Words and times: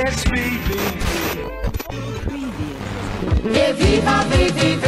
Yes, 0.00 0.22
VVV. 0.22 0.70
Viva 3.76 4.22
VVV. 4.22 4.84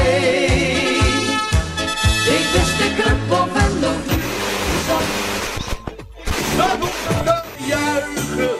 Ik 2.29 2.47
wist 2.53 2.79
de 2.79 2.95
club 2.97 3.31
op 3.41 3.55
en 3.55 3.79
nog 3.81 3.97
niet. 4.11 4.25
Dan 6.57 6.79
moeten 6.79 7.25
we 7.25 7.43
juichen, 7.67 8.57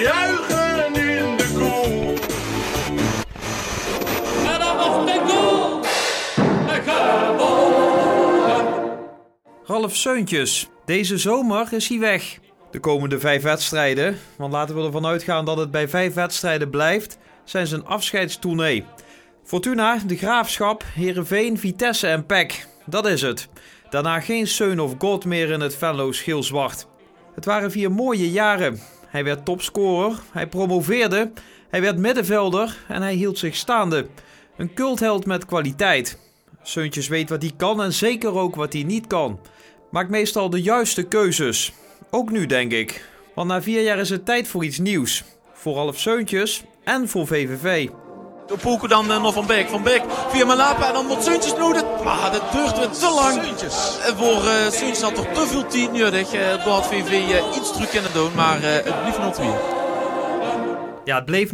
juichen 0.00 0.94
in 0.94 1.36
de 1.36 1.48
koel. 1.54 2.14
En 4.52 4.58
dan 4.58 4.76
was 4.76 5.06
de 5.06 5.20
goal. 5.26 5.80
Gewonnen. 6.86 8.66
Ralf 9.64 9.96
Seuntjes, 9.96 10.68
deze 10.84 11.18
zomer 11.18 11.72
is 11.72 11.88
hij 11.88 11.98
weg. 11.98 12.38
De 12.70 12.80
komende 12.80 13.20
vijf 13.20 13.42
wedstrijden, 13.42 14.18
want 14.36 14.52
laten 14.52 14.76
we 14.76 14.84
ervan 14.84 15.06
uitgaan 15.06 15.44
dat 15.44 15.56
het 15.56 15.70
bij 15.70 15.88
vijf 15.88 16.14
wedstrijden 16.14 16.70
blijft, 16.70 17.18
zijn 17.44 17.66
zijn 17.66 17.86
afscheidstournee. 17.86 18.84
Fortuna, 19.44 19.98
De 20.06 20.16
Graafschap, 20.16 20.84
Heerenveen, 20.94 21.58
Vitesse 21.58 22.06
en 22.06 22.26
PEC. 22.26 22.66
Dat 22.86 23.06
is 23.06 23.22
het. 23.22 23.48
Daarna 23.90 24.20
geen 24.20 24.46
Seun 24.46 24.80
of 24.80 24.94
God 24.98 25.24
meer 25.24 25.50
in 25.50 25.60
het 25.60 25.76
Venlo 25.76 26.12
scheel-zwart. 26.12 26.86
Het 27.34 27.44
waren 27.44 27.70
vier 27.70 27.92
mooie 27.92 28.30
jaren. 28.30 28.80
Hij 29.06 29.24
werd 29.24 29.44
topscorer, 29.44 30.18
hij 30.32 30.46
promoveerde, 30.46 31.32
hij 31.68 31.80
werd 31.80 31.98
middenvelder 31.98 32.76
en 32.88 33.02
hij 33.02 33.14
hield 33.14 33.38
zich 33.38 33.56
staande. 33.56 34.06
Een 34.56 34.74
cultheld 34.74 35.26
met 35.26 35.44
kwaliteit. 35.44 36.18
Seuntjes 36.62 37.08
weet 37.08 37.28
wat 37.28 37.42
hij 37.42 37.52
kan 37.56 37.82
en 37.82 37.92
zeker 37.92 38.34
ook 38.34 38.54
wat 38.54 38.72
hij 38.72 38.82
niet 38.82 39.06
kan. 39.06 39.40
Maakt 39.90 40.10
meestal 40.10 40.50
de 40.50 40.62
juiste 40.62 41.02
keuzes. 41.02 41.72
Ook 42.16 42.30
nu 42.30 42.46
denk 42.46 42.72
ik. 42.72 43.04
Want 43.34 43.48
na 43.48 43.62
vier 43.62 43.82
jaar 43.82 43.98
is 43.98 44.10
het 44.10 44.24
tijd 44.24 44.48
voor 44.48 44.64
iets 44.64 44.78
nieuws. 44.78 45.24
Voor 45.52 45.74
Ralf 45.74 45.98
Seuntjes 45.98 46.64
en 46.84 47.08
voor 47.08 47.26
VVV. 47.26 47.88
Door 48.46 48.58
Poelke 48.58 48.88
dan 48.88 49.10
eh, 49.10 49.22
nog 49.22 49.34
van 49.34 49.46
Beek. 49.46 49.68
Van 49.68 49.82
Beek 49.82 50.02
via 50.28 50.44
Malapa 50.44 50.86
en 50.86 50.92
dan 50.92 51.06
wordt 51.06 51.24
Seuntjes 51.24 51.56
nodig. 51.56 51.82
Maar 52.04 52.30
dat 52.32 52.52
duurt 52.52 52.78
weer 52.78 52.88
te 52.88 53.12
lang. 53.14 53.42
En 54.06 54.16
voor 54.16 54.42
uh, 54.44 54.70
Seuntjes 54.70 55.00
had 55.00 55.14
toch 55.14 55.26
te 55.26 55.46
veel 55.46 55.66
tijd 55.66 55.92
nodig. 55.92 56.34
Uh, 56.34 56.64
door 56.64 56.72
had 56.72 56.86
VV 56.86 57.10
uh, 57.10 57.56
iets 57.56 57.72
terug 57.72 57.90
kunnen 57.90 58.12
doen. 58.12 58.34
Maar 58.34 58.58
uh, 58.58 58.64
het 58.64 59.02
blieft 59.02 59.40
0-2. 59.40 59.42
Ja, 61.04 61.16
het 61.16 61.24
bleef 61.24 61.50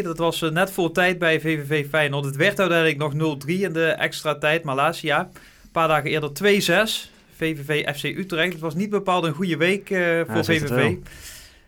0-2. 0.00 0.02
Dat 0.02 0.18
was 0.18 0.40
net 0.40 0.70
voor 0.72 0.92
tijd 0.92 1.18
bij 1.18 1.40
VVV 1.40 1.88
Feyenoord. 1.88 2.24
Het 2.24 2.36
werd 2.36 2.60
uiteindelijk 2.60 3.14
nog 3.14 3.36
0-3 3.46 3.46
in 3.46 3.72
de 3.72 3.86
extra 3.86 4.38
tijd. 4.38 4.64
Malasia. 4.64 5.18
Een 5.18 5.70
paar 5.72 5.88
dagen 5.88 6.10
eerder 6.10 6.30
2-6. 7.10 7.15
VVV 7.36 7.96
FC 7.96 8.04
Utrecht. 8.04 8.52
Het 8.52 8.60
was 8.60 8.74
niet 8.74 8.90
bepaald 8.90 9.24
een 9.24 9.34
goede 9.34 9.56
week 9.56 9.90
uh, 9.90 10.20
voor 10.26 10.36
Ja, 10.36 10.42
VVV. 10.44 10.96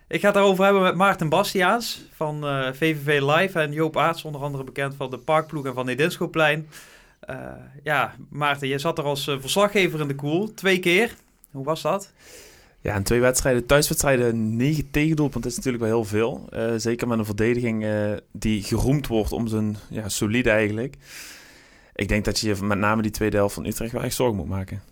Ik 0.09 0.21
ga 0.21 0.27
het 0.27 0.35
daarover 0.35 0.65
hebben 0.65 0.83
met 0.83 0.95
Maarten 0.95 1.29
Bastiaans 1.29 2.05
van 2.13 2.45
uh, 2.45 2.69
VVV 2.73 3.21
Live 3.21 3.61
en 3.61 3.73
Joop 3.73 3.97
Aarts, 3.97 4.25
onder 4.25 4.41
andere 4.41 4.65
bekend 4.65 4.95
van 4.95 5.11
de 5.11 5.19
Parkploeg 5.19 5.67
en 5.67 5.75
van 5.75 5.87
Nedinschoplein. 5.87 6.69
Uh, 7.31 7.37
ja, 7.83 8.15
Maarten, 8.29 8.69
je 8.69 8.79
zat 8.79 8.99
er 8.99 9.05
als 9.05 9.25
verslaggever 9.25 10.01
in 10.01 10.09
de 10.09 10.15
koel, 10.15 10.55
twee 10.55 10.79
keer. 10.79 11.15
Hoe 11.51 11.65
was 11.65 11.83
dat? 11.83 12.13
Ja, 12.81 12.95
in 12.95 13.03
twee 13.03 13.21
wedstrijden, 13.21 13.67
thuiswedstrijden, 13.67 14.57
negen 14.57 14.91
tegendoelpunten 14.91 15.51
is 15.51 15.57
natuurlijk 15.57 15.85
wel 15.85 15.93
heel 15.93 16.05
veel. 16.05 16.49
Zeker 16.77 17.09
met 17.09 17.19
een 17.19 17.25
verdediging 17.25 17.87
die 18.33 18.63
geroemd 18.63 19.07
wordt 19.07 19.33
om 19.33 19.47
zijn 19.47 19.77
ja, 19.91 20.09
solide 20.09 20.51
eigenlijk. 20.51 20.97
Ik 21.95 22.09
denk 22.09 22.25
dat 22.25 22.39
je 22.39 22.55
met 22.63 22.79
name 22.79 23.03
die 23.03 23.11
tweede 23.11 23.37
helft 23.37 23.55
van 23.55 23.67
Utrecht 23.67 23.93
wel 23.93 24.03
echt 24.03 24.15
zorgen 24.15 24.37
moet 24.37 24.49
maken. 24.49 24.83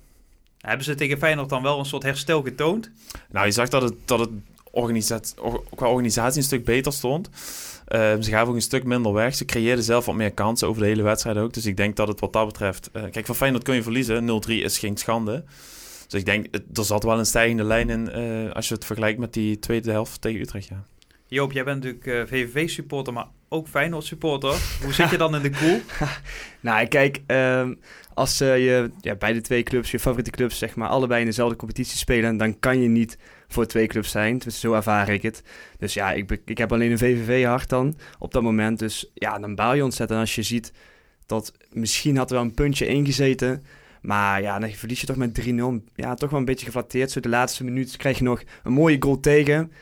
Hebben 0.66 0.84
ze 0.84 0.94
tegen 0.94 1.18
Feyenoord 1.18 1.48
dan 1.48 1.62
wel 1.62 1.78
een 1.78 1.84
soort 1.84 2.02
herstel 2.02 2.42
getoond? 2.42 2.90
Nou, 3.30 3.46
je 3.46 3.52
zag 3.52 3.68
dat 3.68 3.82
het, 3.82 3.94
dat 4.04 4.18
het 4.18 4.30
organisatie, 4.70 5.36
qua 5.74 5.88
organisatie 5.88 6.38
een 6.38 6.44
stuk 6.44 6.64
beter 6.64 6.92
stond. 6.92 7.28
Uh, 7.28 7.34
ze 8.20 8.30
gaven 8.30 8.48
ook 8.48 8.54
een 8.54 8.62
stuk 8.62 8.84
minder 8.84 9.12
weg. 9.12 9.34
Ze 9.34 9.44
creëerden 9.44 9.84
zelf 9.84 10.06
wat 10.06 10.14
meer 10.14 10.32
kansen 10.32 10.68
over 10.68 10.82
de 10.82 10.88
hele 10.88 11.02
wedstrijd 11.02 11.36
ook. 11.36 11.52
Dus 11.52 11.66
ik 11.66 11.76
denk 11.76 11.96
dat 11.96 12.08
het 12.08 12.20
wat 12.20 12.32
dat 12.32 12.46
betreft... 12.46 12.90
Uh, 12.92 13.02
kijk, 13.10 13.26
van 13.26 13.34
Feyenoord 13.34 13.64
kun 13.64 13.74
je 13.74 13.82
verliezen. 13.82 14.42
0-3 14.46 14.50
is 14.50 14.78
geen 14.78 14.96
schande. 14.96 15.44
Dus 16.08 16.20
ik 16.20 16.26
denk, 16.26 16.46
er 16.74 16.84
zat 16.84 17.02
wel 17.02 17.18
een 17.18 17.26
stijgende 17.26 17.64
lijn 17.64 17.90
in... 17.90 18.10
Uh, 18.18 18.52
als 18.52 18.68
je 18.68 18.74
het 18.74 18.84
vergelijkt 18.84 19.18
met 19.18 19.32
die 19.32 19.58
tweede 19.58 19.90
helft 19.90 20.20
tegen 20.20 20.40
Utrecht, 20.40 20.68
ja. 20.68 20.84
Joop, 21.26 21.52
jij 21.52 21.64
bent 21.64 21.84
natuurlijk 21.84 22.28
VVV-supporter, 22.28 23.12
maar 23.12 23.26
ook 23.48 23.68
Feyenoord-supporter. 23.68 24.54
Hoe 24.82 24.92
zit 24.92 25.10
je 25.10 25.16
dan 25.16 25.34
in 25.36 25.42
de 25.42 25.50
koel? 25.50 25.80
nou, 26.60 26.86
kijk, 26.86 27.20
um, 27.26 27.78
als 28.14 28.40
uh, 28.40 28.58
je 28.58 28.90
ja, 29.00 29.14
beide 29.14 29.40
twee 29.40 29.62
clubs, 29.62 29.90
je 29.90 29.98
favoriete 29.98 30.30
clubs, 30.30 30.58
zeg 30.58 30.76
maar, 30.76 30.88
allebei 30.88 31.20
in 31.20 31.26
dezelfde 31.26 31.56
competitie 31.56 31.98
spelen, 31.98 32.36
dan 32.36 32.58
kan 32.58 32.80
je 32.80 32.88
niet 32.88 33.18
voor 33.48 33.66
twee 33.66 33.86
clubs 33.86 34.10
zijn. 34.10 34.38
Dus 34.38 34.60
zo 34.60 34.72
ervaar 34.72 35.08
ik 35.08 35.22
het. 35.22 35.42
Dus 35.78 35.94
ja, 35.94 36.12
ik, 36.12 36.40
ik 36.44 36.58
heb 36.58 36.72
alleen 36.72 36.90
een 36.90 36.98
VVV-hart 36.98 37.68
dan 37.68 37.96
op 38.18 38.32
dat 38.32 38.42
moment. 38.42 38.78
Dus 38.78 39.10
ja, 39.14 39.38
dan 39.38 39.54
baal 39.54 39.74
je 39.74 39.84
ontzettend. 39.84 40.18
En 40.18 40.24
als 40.24 40.34
je 40.34 40.42
ziet 40.42 40.72
dat 41.26 41.52
misschien 41.70 42.16
had 42.16 42.30
er 42.30 42.36
wel 42.36 42.44
een 42.44 42.54
puntje 42.54 42.86
ingezeten. 42.86 43.64
Maar 44.02 44.42
ja, 44.42 44.58
dan 44.58 44.70
verlies 44.70 45.00
je 45.00 45.06
toch 45.06 45.16
met 45.16 45.40
3-0. 45.40 45.52
Ja, 45.94 46.14
toch 46.14 46.30
wel 46.30 46.38
een 46.38 46.44
beetje 46.44 46.66
geflatteerd. 46.66 47.10
Zo 47.10 47.20
de 47.20 47.28
laatste 47.28 47.64
minuut 47.64 47.96
krijg 47.96 48.18
je 48.18 48.24
nog 48.24 48.42
een 48.64 48.72
mooie 48.72 48.96
goal 49.00 49.20
tegen. 49.20 49.72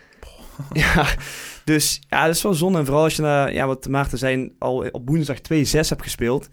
ja, 0.72 1.06
dus 1.64 2.00
ja, 2.08 2.26
dat 2.26 2.34
is 2.34 2.42
wel 2.42 2.54
zonde. 2.54 2.78
En 2.78 2.84
vooral 2.84 3.02
als 3.02 3.16
je, 3.16 3.22
na, 3.22 3.46
ja, 3.46 3.66
wat 3.66 3.88
Maarten 3.88 4.18
zei, 4.18 4.52
al 4.58 4.88
op 4.92 5.08
woensdag 5.08 5.38
2-6 5.38 5.40
hebt 5.70 6.02
gespeeld. 6.02 6.48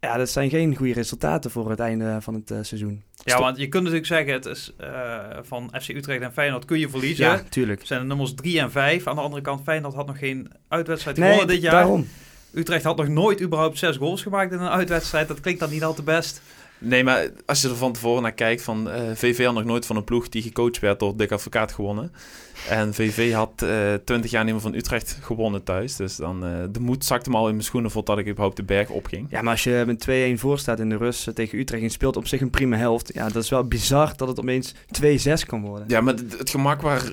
Ja, 0.00 0.16
dat 0.16 0.30
zijn 0.30 0.50
geen 0.50 0.76
goede 0.76 0.92
resultaten 0.92 1.50
voor 1.50 1.70
het 1.70 1.80
einde 1.80 2.16
van 2.20 2.34
het 2.34 2.50
uh, 2.50 2.58
seizoen. 2.62 3.02
Ja, 3.14 3.32
Stop. 3.32 3.44
want 3.44 3.56
je 3.56 3.68
kunt 3.68 3.82
natuurlijk 3.82 4.08
zeggen, 4.08 4.32
het 4.32 4.46
is 4.46 4.72
uh, 4.80 5.18
van 5.42 5.72
FC 5.80 5.88
Utrecht 5.88 6.22
en 6.22 6.32
Feyenoord 6.32 6.64
kun 6.64 6.78
je 6.78 6.88
verliezen. 6.88 7.24
Ja, 7.24 7.42
tuurlijk. 7.48 7.80
zijn 7.86 8.00
de 8.00 8.06
nummers 8.06 8.34
3 8.34 8.60
en 8.60 8.70
5. 8.70 9.06
Aan 9.06 9.14
de 9.14 9.20
andere 9.20 9.42
kant, 9.42 9.62
Feyenoord 9.62 9.94
had 9.94 10.06
nog 10.06 10.18
geen 10.18 10.50
uitwedstrijd 10.68 11.16
nee, 11.16 11.30
gewonnen 11.30 11.54
dit 11.54 11.62
jaar. 11.62 11.72
daarom. 11.72 12.06
Utrecht 12.52 12.84
had 12.84 12.96
nog 12.96 13.08
nooit 13.08 13.40
überhaupt 13.40 13.78
zes 13.78 13.96
goals 13.96 14.22
gemaakt 14.22 14.52
in 14.52 14.60
een 14.60 14.68
uitwedstrijd. 14.68 15.28
Dat 15.28 15.40
klinkt 15.40 15.60
dan 15.60 15.70
niet 15.70 15.84
al 15.84 15.94
te 15.94 16.02
best. 16.02 16.42
Nee, 16.78 17.04
maar 17.04 17.30
als 17.46 17.62
je 17.62 17.68
er 17.68 17.76
van 17.76 17.92
tevoren 17.92 18.22
naar 18.22 18.32
kijkt, 18.32 18.62
van 18.62 18.88
uh, 18.88 18.94
VV 19.14 19.44
had 19.44 19.54
nog 19.54 19.64
nooit 19.64 19.86
van 19.86 19.96
een 19.96 20.04
ploeg 20.04 20.28
die 20.28 20.42
gecoacht 20.42 20.78
werd 20.78 21.00
door 21.00 21.16
Dick 21.16 21.32
Advocaat 21.32 21.72
gewonnen. 21.72 22.12
En 22.68 22.94
VV 22.94 23.32
had 23.32 23.62
uh, 23.64 23.94
20 24.04 24.30
jaar 24.30 24.44
niet 24.44 24.52
meer 24.52 24.62
van 24.62 24.74
Utrecht 24.74 25.18
gewonnen 25.22 25.62
thuis. 25.62 25.96
Dus 25.96 26.16
dan 26.16 26.44
uh, 26.44 26.64
de 26.70 26.80
moed 26.80 27.04
zakte 27.04 27.30
me 27.30 27.36
al 27.36 27.46
in 27.46 27.52
mijn 27.52 27.64
schoenen 27.64 27.90
voordat 27.90 28.18
ik 28.18 28.28
überhaupt 28.28 28.56
de 28.56 28.62
berg 28.62 28.88
opging. 28.88 29.26
Ja, 29.30 29.42
maar 29.42 29.52
als 29.52 29.64
je 29.64 29.82
met 29.86 30.36
2-1 30.36 30.40
voor 30.40 30.58
staat 30.58 30.80
in 30.80 30.88
de 30.88 30.96
rust 30.96 31.34
tegen 31.34 31.58
Utrecht 31.58 31.82
en 31.82 31.90
speelt 31.90 32.16
op 32.16 32.26
zich 32.26 32.40
een 32.40 32.50
prima 32.50 32.76
helft. 32.76 33.10
Ja, 33.14 33.28
dat 33.28 33.42
is 33.42 33.50
wel 33.50 33.64
bizar 33.64 34.16
dat 34.16 34.28
het 34.28 34.40
opeens 34.40 34.74
2-6 34.74 35.46
kan 35.46 35.60
worden. 35.60 35.88
Ja, 35.88 36.00
maar 36.00 36.14
het, 36.14 36.50
gemak 36.50 36.82
waar 36.82 37.12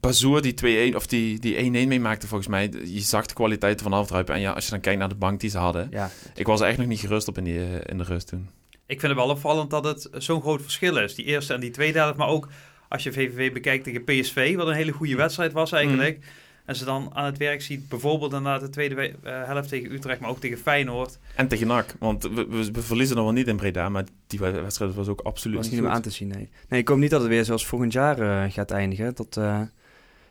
Bazoer 0.00 0.42
die 0.42 0.90
2-1 0.92 0.96
of 0.96 1.06
die, 1.06 1.38
die 1.38 1.56
1-1 1.56 1.70
meemaakte 1.70 2.26
volgens 2.26 2.48
mij. 2.48 2.72
Je 2.84 3.00
zag 3.00 3.26
de 3.26 3.34
kwaliteiten 3.34 3.82
van 3.90 3.98
afdruipen. 3.98 4.34
En 4.34 4.40
ja, 4.40 4.52
als 4.52 4.64
je 4.64 4.70
dan 4.70 4.80
kijkt 4.80 4.98
naar 4.98 5.08
de 5.08 5.14
bank 5.14 5.40
die 5.40 5.50
ze 5.50 5.58
hadden. 5.58 5.88
Ja. 5.90 6.10
Ik 6.34 6.46
was 6.46 6.60
er 6.60 6.66
echt 6.66 6.78
nog 6.78 6.86
niet 6.86 7.00
gerust 7.00 7.28
op 7.28 7.38
in, 7.38 7.44
die, 7.44 7.60
in 7.80 7.98
de 7.98 8.04
rust 8.04 8.26
toen. 8.26 8.48
Ik 8.88 9.00
vind 9.00 9.12
het 9.12 9.20
wel 9.20 9.30
opvallend 9.30 9.70
dat 9.70 9.84
het 9.84 10.08
zo'n 10.12 10.40
groot 10.40 10.62
verschil 10.62 10.96
is. 10.96 11.14
Die 11.14 11.24
eerste 11.24 11.54
en 11.54 11.60
die 11.60 11.70
tweede 11.70 11.98
helft. 11.98 12.18
Maar 12.18 12.28
ook 12.28 12.48
als 12.88 13.02
je 13.02 13.12
VVV 13.12 13.52
bekijkt 13.52 13.84
tegen 13.84 14.04
PSV. 14.04 14.56
Wat 14.56 14.66
een 14.66 14.74
hele 14.74 14.92
goede 14.92 15.16
wedstrijd 15.16 15.52
was 15.52 15.72
eigenlijk. 15.72 16.16
Mm. 16.16 16.22
En 16.64 16.76
ze 16.76 16.84
dan 16.84 17.10
aan 17.12 17.24
het 17.24 17.38
werk 17.38 17.62
ziet. 17.62 17.88
Bijvoorbeeld 17.88 18.32
inderdaad 18.32 18.60
de 18.60 18.70
tweede 18.70 18.94
uh, 18.94 19.44
helft 19.44 19.68
tegen 19.68 19.92
Utrecht. 19.92 20.20
Maar 20.20 20.30
ook 20.30 20.40
tegen 20.40 20.58
Feyenoord. 20.58 21.18
En 21.34 21.48
tegen 21.48 21.66
NAC. 21.66 21.94
Want 21.98 22.22
we, 22.22 22.46
we, 22.48 22.70
we, 22.72 22.82
verliezen 22.82 23.16
nog 23.16 23.24
wel 23.24 23.34
niet 23.34 23.46
in 23.46 23.56
Breda. 23.56 23.88
Maar 23.88 24.04
die 24.26 24.38
wedstrijd 24.38 24.94
was 24.94 25.08
ook 25.08 25.20
absoluut 25.20 25.56
was 25.56 25.70
niet 25.70 25.80
om 25.80 25.86
aan 25.86 26.02
te 26.02 26.10
zien. 26.10 26.28
Nee. 26.28 26.48
nee, 26.68 26.80
ik 26.80 26.88
hoop 26.88 26.98
niet 26.98 27.10
dat 27.10 27.20
het 27.20 27.28
weer 27.28 27.44
zoals 27.44 27.66
volgend 27.66 27.92
jaar 27.92 28.20
uh, 28.20 28.52
gaat 28.52 28.70
eindigen. 28.70 29.14
Tot, 29.14 29.36
uh, 29.36 29.60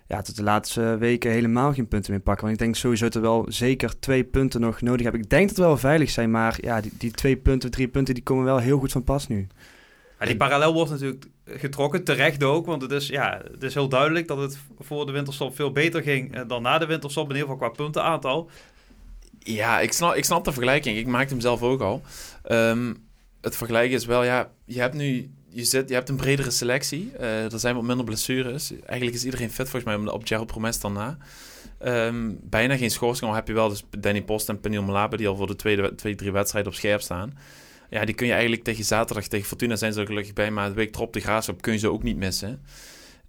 ja, 0.07 0.21
tot 0.21 0.35
de 0.35 0.43
laatste 0.43 0.97
weken 0.99 1.31
helemaal 1.31 1.73
geen 1.73 1.87
punten 1.87 2.11
meer 2.11 2.21
pakken. 2.21 2.45
Want 2.45 2.57
ik 2.57 2.63
denk 2.63 2.75
sowieso 2.75 3.03
dat 3.03 3.15
er 3.15 3.21
wel 3.21 3.45
zeker 3.47 3.99
twee 3.99 4.23
punten 4.23 4.61
nog 4.61 4.81
nodig 4.81 5.03
hebben. 5.03 5.21
Ik 5.21 5.29
denk 5.29 5.47
dat 5.47 5.57
we 5.57 5.63
wel 5.63 5.77
veilig 5.77 6.09
zijn. 6.09 6.31
Maar 6.31 6.57
ja, 6.61 6.81
die, 6.81 6.91
die 6.97 7.11
twee 7.11 7.37
punten, 7.37 7.71
drie 7.71 7.87
punten, 7.87 8.13
die 8.13 8.23
komen 8.23 8.45
wel 8.45 8.57
heel 8.57 8.79
goed 8.79 8.91
van 8.91 9.03
pas 9.03 9.27
nu. 9.27 9.47
Ja, 10.19 10.25
die 10.25 10.37
parallel 10.37 10.73
wordt 10.73 10.91
natuurlijk 10.91 11.25
getrokken, 11.45 12.03
terecht 12.03 12.43
ook. 12.43 12.65
Want 12.65 12.81
het 12.81 12.91
is, 12.91 13.07
ja, 13.07 13.41
het 13.51 13.63
is 13.63 13.73
heel 13.73 13.89
duidelijk 13.89 14.27
dat 14.27 14.37
het 14.37 14.57
voor 14.79 15.05
de 15.05 15.11
winterstop 15.11 15.55
veel 15.55 15.71
beter 15.71 16.01
ging 16.01 16.41
dan 16.41 16.61
na 16.61 16.77
de 16.77 16.85
winterstop. 16.85 17.29
In 17.29 17.35
ieder 17.35 17.49
geval 17.49 17.69
qua 17.69 17.83
puntenaantal. 17.83 18.49
Ja, 19.39 19.79
ik 19.79 19.93
snap, 19.93 20.15
ik 20.15 20.25
snap 20.25 20.45
de 20.45 20.51
vergelijking. 20.51 20.97
Ik 20.97 21.07
maakte 21.07 21.33
hem 21.33 21.41
zelf 21.41 21.61
ook 21.61 21.81
al. 21.81 22.01
Um, 22.51 23.05
het 23.41 23.55
vergelijken 23.55 23.95
is 23.95 24.05
wel, 24.05 24.23
ja, 24.23 24.49
je 24.65 24.79
hebt 24.79 24.93
nu... 24.93 25.31
Je, 25.49 25.63
zit, 25.63 25.89
je 25.89 25.93
hebt 25.93 26.09
een 26.09 26.15
bredere 26.15 26.51
selectie. 26.51 27.11
Uh, 27.19 27.53
er 27.53 27.59
zijn 27.59 27.75
wat 27.75 27.83
minder 27.83 28.05
blessures. 28.05 28.71
Eigenlijk 28.71 29.17
is 29.17 29.25
iedereen 29.25 29.51
fit 29.51 29.69
volgens 29.69 29.97
mij 29.97 30.11
op 30.11 30.27
Gerald 30.27 30.47
Promes 30.47 30.79
dan 30.79 30.93
na. 30.93 31.17
Um, 31.85 32.39
bijna 32.43 32.77
geen 32.77 32.91
schorsing. 32.91 33.29
Al 33.29 33.35
heb 33.35 33.47
je 33.47 33.53
wel 33.53 33.69
dus 33.69 33.83
Danny 33.99 34.23
Post 34.23 34.49
en 34.49 34.59
Peniel 34.59 34.83
Malabe... 34.83 35.17
die 35.17 35.27
al 35.27 35.35
voor 35.35 35.47
de 35.47 35.55
tweede, 35.55 35.95
twee, 35.95 36.15
drie 36.15 36.31
wedstrijden 36.31 36.71
op 36.71 36.77
scherp 36.77 37.01
staan. 37.01 37.37
Ja, 37.89 38.05
die 38.05 38.15
kun 38.15 38.25
je 38.25 38.31
eigenlijk 38.31 38.63
tegen 38.63 38.83
zaterdag, 38.83 39.27
tegen 39.27 39.47
Fortuna 39.47 39.75
zijn 39.75 39.93
ze 39.93 39.99
er 39.99 40.05
gelukkig 40.05 40.33
bij, 40.33 40.51
maar 40.51 40.69
de 40.69 40.75
week 40.75 40.95
erop 40.95 41.13
de 41.13 41.19
Graafschap 41.19 41.61
kun 41.61 41.73
je 41.73 41.79
ze 41.79 41.91
ook 41.91 42.03
niet 42.03 42.17
missen. 42.17 42.61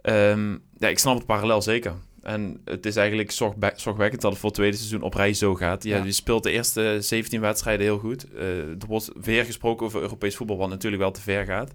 Um, 0.02 0.62
ja, 0.78 0.88
ik 0.88 0.98
snap 0.98 1.16
het 1.16 1.26
parallel 1.26 1.62
zeker. 1.62 1.92
En 2.22 2.60
het 2.64 2.86
is 2.86 2.96
eigenlijk 2.96 3.30
zorgwekkend 3.76 4.20
dat 4.20 4.30
het 4.30 4.40
voor 4.40 4.48
het 4.48 4.58
tweede 4.58 4.76
seizoen 4.76 5.02
op 5.02 5.14
rij 5.14 5.34
zo 5.34 5.54
gaat. 5.54 5.84
Ja, 5.84 5.96
ja. 5.96 6.04
Je 6.04 6.12
speelt 6.12 6.42
de 6.42 6.50
eerste 6.50 6.96
17 7.00 7.40
wedstrijden 7.40 7.86
heel 7.86 7.98
goed. 7.98 8.26
Uh, 8.34 8.40
er 8.58 8.86
wordt 8.86 9.10
weer 9.20 9.44
gesproken 9.44 9.86
over 9.86 10.00
Europees 10.00 10.36
voetbal, 10.36 10.56
wat 10.56 10.68
natuurlijk 10.68 11.02
wel 11.02 11.10
te 11.10 11.20
ver 11.20 11.44
gaat. 11.44 11.72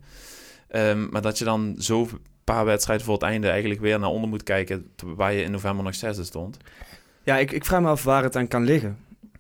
Um, 0.76 1.10
maar 1.12 1.22
dat 1.22 1.38
je 1.38 1.46
dan 1.46 1.76
zo 1.78 2.08
paar 2.44 2.66
wedstrijden 2.66 3.06
voor 3.06 3.14
het 3.14 3.24
einde 3.24 3.50
eigenlijk 3.50 3.82
weer 3.82 4.00
naar 4.00 4.10
onder 4.10 4.30
moet 4.30 4.44
kijken... 4.44 4.92
waar 5.04 5.34
je 5.34 5.44
in 5.44 5.52
november 5.52 5.84
nog 5.84 5.96
zesde 5.96 6.24
stond. 6.24 6.58
Ja, 7.24 7.38
ik, 7.38 7.52
ik 7.52 7.66
vraag 7.66 7.82
me 7.82 7.88
af 7.88 8.04
waar 8.04 8.24
het 8.24 8.36
aan 8.36 8.48
kan 8.48 8.64
liggen. 8.64 8.98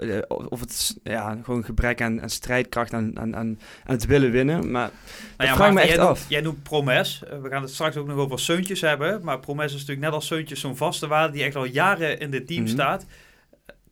Eh, 0.10 0.38
of 0.50 0.60
het 0.60 0.98
ja, 1.04 1.38
gewoon 1.44 1.64
gebrek 1.64 2.02
aan, 2.02 2.22
aan 2.22 2.30
strijdkracht, 2.30 2.94
aan, 2.94 3.20
aan, 3.20 3.36
aan, 3.36 3.60
aan 3.86 3.96
het 3.96 4.06
willen 4.06 4.32
winnen. 4.32 4.72
Maar 4.72 4.92
Nou 5.38 5.50
ja, 5.50 5.56
vraag 5.56 5.74
me 5.74 5.80
echt 5.82 5.90
jij 5.90 6.00
af. 6.00 6.18
Noemt, 6.18 6.30
jij 6.30 6.42
noemt 6.42 6.64
Promes. 6.64 7.24
Eh, 7.24 7.42
we 7.42 7.50
gaan 7.50 7.62
het 7.62 7.72
straks 7.72 7.96
ook 7.98 8.08
nog 8.08 8.18
over 8.18 8.40
Seuntjes 8.40 8.82
hebben. 8.82 9.24
Maar 9.24 9.40
Promes 9.40 9.66
is 9.66 9.72
natuurlijk 9.74 10.00
net 10.00 10.12
als 10.12 10.28
Seuntjes 10.28 10.60
zo'n 10.60 10.78
vaste 10.78 11.08
waarde 11.08 11.34
die 11.34 11.44
echt 11.44 11.56
al 11.56 11.66
jaren 11.66 12.20
in 12.20 12.32
dit 12.32 12.48
team 12.48 12.62
Mhm. 12.64 12.72
staat. 12.72 13.06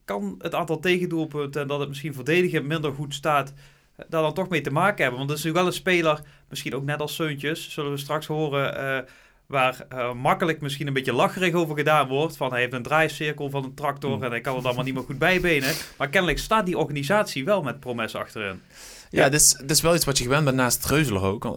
Kan 0.06 0.36
het 0.40 0.56
aantal 0.56 0.80
tegendoelpunten 0.80 1.62
en 1.62 1.68
dat 1.68 1.80
het 1.80 1.88
misschien 1.90 2.14
verdedigend 2.14 2.66
minder 2.66 2.92
goed 2.94 3.14
staat, 3.14 3.54
eh, 3.96 4.06
daar 4.10 4.22
dan 4.22 4.34
toch 4.34 4.50
mee 4.50 4.62
te 4.62 4.72
maken 4.72 4.98
hebben? 5.02 5.18
Want 5.18 5.30
dat 5.30 5.38
is 5.38 5.44
natuurlijk 5.44 5.66
wel 5.66 5.66
een 5.66 5.82
speler, 6.02 6.22
misschien 6.50 6.76
ook 6.76 6.86
net 6.86 7.00
als 7.00 7.16
Seuntjes, 7.16 7.72
zullen 7.72 7.92
we 7.92 7.98
straks 7.98 8.26
horen, 8.26 9.06
waar 9.52 9.86
eh, 9.90 10.14
makkelijk 10.14 10.62
misschien 10.62 10.88
een 10.88 10.94
beetje 10.94 11.14
lacherig 11.14 11.54
over 11.54 11.76
gedaan 11.76 12.08
wordt. 12.08 12.38
Van 12.38 12.52
hij 12.52 12.60
heeft 12.60 12.74
een 12.74 12.84
draaicirkel 12.84 13.50
van 13.50 13.64
een 13.64 13.74
tractor 13.74 14.12
Mhm. 14.16 14.24
en 14.24 14.30
hij 14.30 14.42
kan 14.42 14.56
het 14.56 14.66
allemaal 14.66 14.84
niet 14.84 14.94
meer 14.94 15.04
goed 15.04 15.18
bijbenen. 15.20 15.74
Maar 15.98 16.10
kennelijk 16.10 16.40
staat 16.40 16.66
die 16.66 16.78
organisatie 16.78 17.46
wel 17.46 17.62
met 17.62 17.80
Promes 17.80 18.16
achterin. 18.16 18.62
Ja, 19.10 19.30
dit 19.30 19.42
is, 19.42 19.54
dit 19.54 19.72
is 19.72 19.82
wel 19.82 19.96
iets 19.96 20.06
wat 20.06 20.18
je 20.18 20.24
gewend 20.24 20.44
bent 20.44 20.56
naast 20.56 20.86
Reuzeler 20.86 21.22
ook. 21.22 21.46
Uh, 21.46 21.54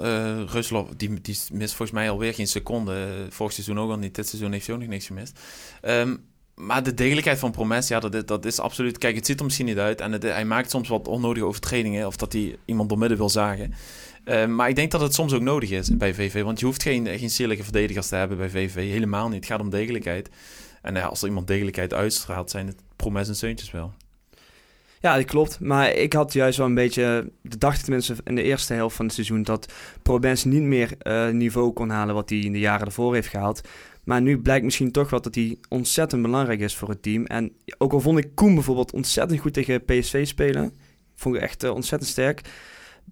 Reuzeler, 0.46 0.84
die, 0.96 1.20
die 1.20 1.38
mist 1.52 1.74
volgens 1.74 1.90
mij 1.98 2.10
alweer 2.10 2.34
geen 2.34 2.46
seconde. 2.46 2.92
Uh, 2.92 3.30
vorig 3.30 3.52
seizoen 3.52 3.80
ook 3.80 3.90
al 3.90 3.96
niet. 3.96 4.14
Dit 4.14 4.28
seizoen 4.28 4.52
heeft 4.52 4.66
hij 4.66 4.74
ook 4.74 4.80
nog 4.80 4.90
niks 4.90 5.06
gemist. 5.06 5.40
Um, 5.82 6.24
maar 6.54 6.82
de 6.82 6.94
degelijkheid 6.94 7.38
van 7.38 7.50
Promes, 7.50 7.88
ja, 7.88 8.00
dat, 8.00 8.28
dat 8.28 8.44
is 8.44 8.58
absoluut... 8.60 8.98
Kijk, 8.98 9.16
het 9.16 9.26
ziet 9.26 9.38
er 9.38 9.44
misschien 9.44 9.66
niet 9.66 9.78
uit. 9.78 10.00
En 10.00 10.12
het, 10.12 10.22
hij 10.22 10.44
maakt 10.44 10.70
soms 10.70 10.88
wat 10.88 11.08
onnodige 11.08 11.46
overtredingen. 11.46 12.06
Of 12.06 12.16
dat 12.16 12.32
hij 12.32 12.56
iemand 12.64 12.88
door 12.88 12.98
midden 12.98 13.18
wil 13.18 13.28
zagen. 13.28 13.74
Uh, 14.24 14.46
maar 14.46 14.68
ik 14.68 14.76
denk 14.76 14.90
dat 14.90 15.00
het 15.00 15.14
soms 15.14 15.32
ook 15.32 15.42
nodig 15.42 15.70
is 15.70 15.96
bij 15.96 16.14
VV. 16.14 16.42
Want 16.42 16.60
je 16.60 16.66
hoeft 16.66 16.82
geen, 16.82 17.06
geen 17.18 17.30
sierlijke 17.30 17.64
verdedigers 17.64 18.08
te 18.08 18.16
hebben 18.16 18.36
bij 18.36 18.50
VV. 18.50 18.74
Helemaal 18.74 19.28
niet. 19.28 19.36
Het 19.36 19.46
gaat 19.46 19.60
om 19.60 19.70
degelijkheid. 19.70 20.28
En 20.82 20.94
ja, 20.94 21.06
als 21.06 21.22
er 21.22 21.28
iemand 21.28 21.46
degelijkheid 21.46 21.94
uitstraalt, 21.94 22.50
zijn 22.50 22.66
het 22.66 22.76
Promes 22.96 23.28
en 23.28 23.36
Seuntjes 23.36 23.70
wel. 23.70 23.92
Ja, 25.00 25.16
dat 25.16 25.24
klopt. 25.24 25.60
Maar 25.60 25.92
ik 25.92 26.12
had 26.12 26.32
juist 26.32 26.58
wel 26.58 26.66
een 26.66 26.74
beetje, 26.74 27.30
de 27.42 27.58
dacht 27.58 27.84
tenminste 27.84 28.14
in 28.24 28.34
de 28.34 28.42
eerste 28.42 28.74
helft 28.74 28.96
van 28.96 29.04
het 29.04 29.14
seizoen, 29.14 29.42
dat 29.42 29.72
Probens 30.02 30.44
niet 30.44 30.62
meer 30.62 30.94
uh, 31.02 31.28
niveau 31.28 31.72
kon 31.72 31.90
halen 31.90 32.14
wat 32.14 32.30
hij 32.30 32.38
in 32.38 32.52
de 32.52 32.58
jaren 32.58 32.86
ervoor 32.86 33.14
heeft 33.14 33.28
gehaald. 33.28 33.60
Maar 34.04 34.22
nu 34.22 34.38
blijkt 34.38 34.64
misschien 34.64 34.92
toch 34.92 35.10
wel 35.10 35.20
dat 35.20 35.34
hij 35.34 35.58
ontzettend 35.68 36.22
belangrijk 36.22 36.60
is 36.60 36.76
voor 36.76 36.88
het 36.88 37.02
team. 37.02 37.24
En 37.24 37.52
ook 37.78 37.92
al 37.92 38.00
vond 38.00 38.18
ik 38.18 38.34
Koen 38.34 38.54
bijvoorbeeld 38.54 38.92
ontzettend 38.92 39.40
goed 39.40 39.52
tegen 39.52 39.84
PSV 39.84 40.26
spelen, 40.26 40.74
vond 41.14 41.34
ik 41.34 41.42
echt 41.42 41.68
ontzettend 41.68 42.10
sterk. 42.10 42.40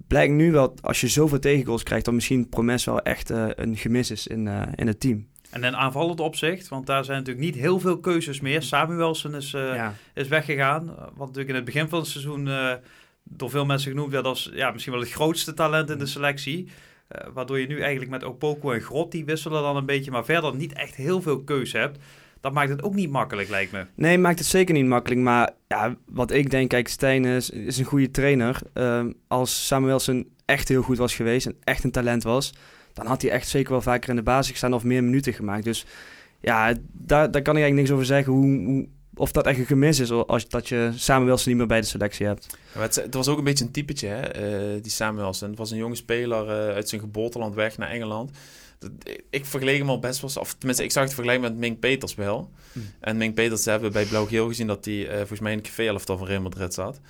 Blijkt 0.07 0.33
nu 0.33 0.53
wel, 0.53 0.75
als 0.81 1.01
je 1.01 1.09
zoveel 1.09 1.39
tegengoals 1.39 1.83
krijgt, 1.83 2.05
dat 2.05 2.15
misschien 2.15 2.49
Promes 2.49 2.85
wel 2.85 3.01
echt 3.01 3.31
uh, 3.31 3.47
een 3.49 3.77
gemis 3.77 4.11
is 4.11 4.27
in, 4.27 4.49
in 4.75 4.87
het 4.87 5.01
team. 5.01 5.27
En 5.51 5.65
in 5.65 5.77
aanvallend 5.77 6.21
opzicht, 6.21 6.69
want 6.69 6.87
daar 6.87 7.05
zijn 7.05 7.19
natuurlijk 7.19 7.47
niet 7.47 7.55
heel 7.55 7.81
veel 7.81 7.99
keuzes 7.99 8.41
meer. 8.41 8.63
Samuelsen 8.63 9.35
is, 9.35 9.53
uh, 9.53 9.75
ja. 9.75 9.95
is 10.15 10.29
weggegaan. 10.29 10.87
Wat 10.97 11.19
natuurlijk 11.19 11.49
in 11.49 11.55
het 11.55 11.65
begin 11.65 11.89
van 11.89 11.99
het 11.99 12.09
seizoen 12.09 12.49
door 13.25 13.51
veel 13.51 13.65
mensen 13.65 13.91
genoemd 13.91 14.13
werd 14.13 14.25
als 14.25 14.51
ja, 14.53 14.71
misschien 14.71 14.93
wel 14.93 15.03
het 15.03 15.13
grootste 15.13 15.55
talent 15.55 15.91
in 15.91 15.99
de 15.99 16.07
selectie. 16.07 16.69
Uh, 17.17 17.33
waardoor 17.33 17.59
je 17.59 17.67
nu 17.67 17.81
eigenlijk 17.81 18.11
met 18.11 18.25
Opoko 18.25 18.73
en 18.73 18.81
Grot, 18.81 19.13
die 19.13 19.25
wisselen 19.25 19.63
dan 19.63 19.77
een 19.77 19.87
beetje, 19.87 20.11
maar 20.11 20.25
verder 20.25 20.57
niet 20.57 20.73
echt 20.73 20.95
heel 20.95 21.23
veel 21.23 21.43
keuze 21.43 21.79
hebt. 21.79 21.99
Dat 22.43 22.53
maakt 22.53 22.71
het 22.71 22.83
ook 22.83 22.95
niet 22.95 23.11
makkelijk, 23.11 23.49
lijkt 23.49 23.73
me. 23.73 23.87
Nee, 23.95 24.19
maakt 24.19 24.39
het 24.39 24.49
zeker 24.49 24.75
niet 24.75 24.87
makkelijk. 24.87 25.21
Maar 25.21 25.51
ja, 25.69 25.97
wat 26.07 26.31
ik 26.31 26.51
denk, 26.51 26.69
kijk, 26.69 26.89
Stijn 26.89 27.25
is, 27.25 27.51
is 27.51 27.79
een 27.79 27.85
goede 27.85 28.11
trainer. 28.11 28.59
als 29.29 29.67
Samuelsen 29.67 30.27
echt 30.45 30.69
heel 30.69 30.83
goed 30.83 30.99
was 30.99 31.15
geweest 31.15 31.47
en 31.47 31.57
echt 31.65 31.85
een 31.85 31.91
talent 31.91 32.23
was 32.23 32.53
dan 32.93 33.07
had 33.07 33.23
hij 33.23 33.31
echt 33.31 33.49
zeker 33.49 33.73
wel 33.73 33.83
vaker 33.83 34.11
in 34.11 34.17
de 34.17 34.23
basis 34.23 34.51
gestaan 34.51 34.75
of 34.75 34.85
meer 34.85 35.05
minuten 35.05 35.33
gemaakt. 35.33 35.65
Dus 35.65 35.87
ja, 36.41 36.75
daar, 36.93 37.31
daar 37.31 37.43
kan 37.43 37.57
ik 37.57 37.63
eigenlijk 37.63 37.75
niks 37.75 37.91
over 37.91 38.05
zeggen 38.07 38.33
hoe, 38.33 38.65
hoe, 38.65 38.89
of 39.15 39.33
dat 39.33 39.47
echt 39.47 39.59
een 39.59 39.67
gemis 39.67 39.99
is 40.01 40.11
als 40.11 40.49
dat 40.49 40.69
je 40.69 40.93
Samuelsen 40.95 41.49
niet 41.49 41.59
meer 41.59 41.67
bij 41.67 41.81
de 41.81 41.87
selectie 41.87 42.27
hebt. 42.27 42.57
Ja, 42.75 42.81
het, 42.81 42.95
het, 42.95 43.15
was 43.15 43.29
ook 43.29 43.39
een 43.39 43.45
beetje 43.45 43.65
een 43.65 43.71
typetje, 43.71 44.09
hè, 44.09 44.75
uh, 44.75 44.83
die 44.83 44.91
Samuelsen. 44.91 45.49
Het 45.49 45.59
was 45.59 45.71
een 45.71 45.77
jonge 45.77 45.95
speler 45.95 46.45
uh, 46.45 46.75
uit 46.75 46.89
zijn 46.89 47.01
geboorteland 47.01 47.55
weg 47.55 47.79
naar 47.79 47.89
Engeland. 47.91 48.31
Ik 49.31 49.47
vergeleek 49.47 49.79
hem 49.79 49.89
al 49.89 49.99
best 49.99 50.21
wel, 50.21 50.43
of 50.43 50.55
tenminste, 50.55 50.85
ik 50.85 50.93
zag 50.93 51.03
het 51.03 51.15
vergelijken 51.15 51.51
met 51.51 51.59
Mink 51.59 51.79
Peters 51.79 52.15
wel. 52.15 52.51
Mm. 52.73 52.91
En 53.01 53.17
Mink 53.17 53.35
Peters 53.35 53.65
hebben 53.65 53.89
we 53.89 53.95
bij 53.95 54.05
Blauw-Geel 54.05 54.49
gezien 54.49 54.67
dat 54.67 54.85
hij 54.85 54.95
uh, 54.95 55.17
volgens 55.17 55.41
mij 55.41 55.53
in 55.53 55.59
het 55.59 55.67
café-elftal 55.67 56.19
van 56.19 56.27
Real 56.27 56.43
Madrid 56.43 56.75
zat. 56.75 57.01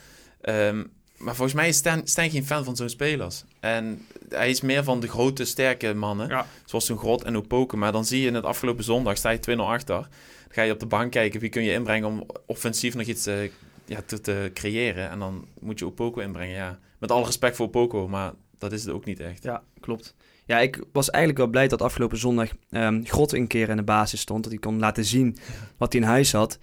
Um, 0.43 0.91
maar 1.23 1.35
volgens 1.35 1.57
mij 1.57 1.69
is 1.69 1.77
Stijn, 1.77 2.01
Stijn 2.05 2.31
geen 2.31 2.47
fan 2.47 2.65
van 2.65 2.77
zo'n 2.77 2.89
spelers. 2.89 3.45
En 3.61 4.07
hij 4.29 4.51
is 4.51 4.61
meer 4.61 4.85
van 4.85 5.01
de 5.01 5.09
grote, 5.09 5.45
sterke 5.45 5.95
mannen. 5.95 6.29
Ja. 6.29 6.47
Zoals 6.65 6.87
zo'n 6.87 6.99
Grot 6.99 7.23
en 7.23 7.37
Opoken. 7.37 7.79
Maar 7.79 7.93
dan 7.93 8.05
zie 8.05 8.21
je 8.21 8.27
in 8.27 8.35
het 8.35 8.45
afgelopen 8.45 8.85
zondag, 8.85 9.17
sta 9.17 9.31
je 9.31 9.39
2-0 9.51 9.57
achter. 9.57 9.97
Dan 9.97 10.09
ga 10.49 10.63
je 10.63 10.73
op 10.73 10.81
de 10.81 10.87
bank 10.87 11.11
kijken, 11.11 11.41
wie 11.41 11.49
kun 11.49 11.63
je 11.63 11.73
inbrengen 11.73 12.09
om 12.09 12.27
offensief 12.47 12.95
nog 12.95 13.07
iets 13.07 13.27
uh, 13.27 13.51
ja, 13.85 14.03
te, 14.07 14.21
te, 14.21 14.51
creëren. 14.55 15.11
En 15.11 15.19
dan 15.19 15.47
moet 15.61 15.79
je 15.79 15.87
Opoko 15.87 16.21
inbrengen, 16.21 16.57
ja. 16.57 16.79
Met 16.99 17.11
alle 17.11 17.25
respect 17.25 17.57
voor 17.57 17.67
Opoko, 17.67 18.09
maar 18.09 18.33
dat 18.59 18.73
is 18.73 18.85
het 18.85 18.95
ook 18.95 19.05
niet 19.05 19.21
echt. 19.21 19.43
Ja, 19.43 19.63
klopt. 19.81 20.15
Ja, 20.45 20.59
ik 20.59 20.83
was 20.93 21.11
eigenlijk 21.11 21.45
wel 21.45 21.53
blij 21.53 21.69
dat 21.69 21.83
afgelopen 21.83 22.19
zondag 22.19 22.49
um, 22.71 23.07
Grot 23.07 23.33
een 23.33 23.47
keer 23.47 23.69
in 23.69 23.77
de 23.77 23.83
basis 23.83 24.21
stond. 24.21 24.43
Dat 24.43 24.53
hij 24.53 24.61
kon 24.61 24.79
laten 24.79 25.05
zien 25.05 25.37
wat 25.77 25.93
hij 25.93 26.03
in 26.03 26.09
huis 26.09 26.33
had. 26.33 26.59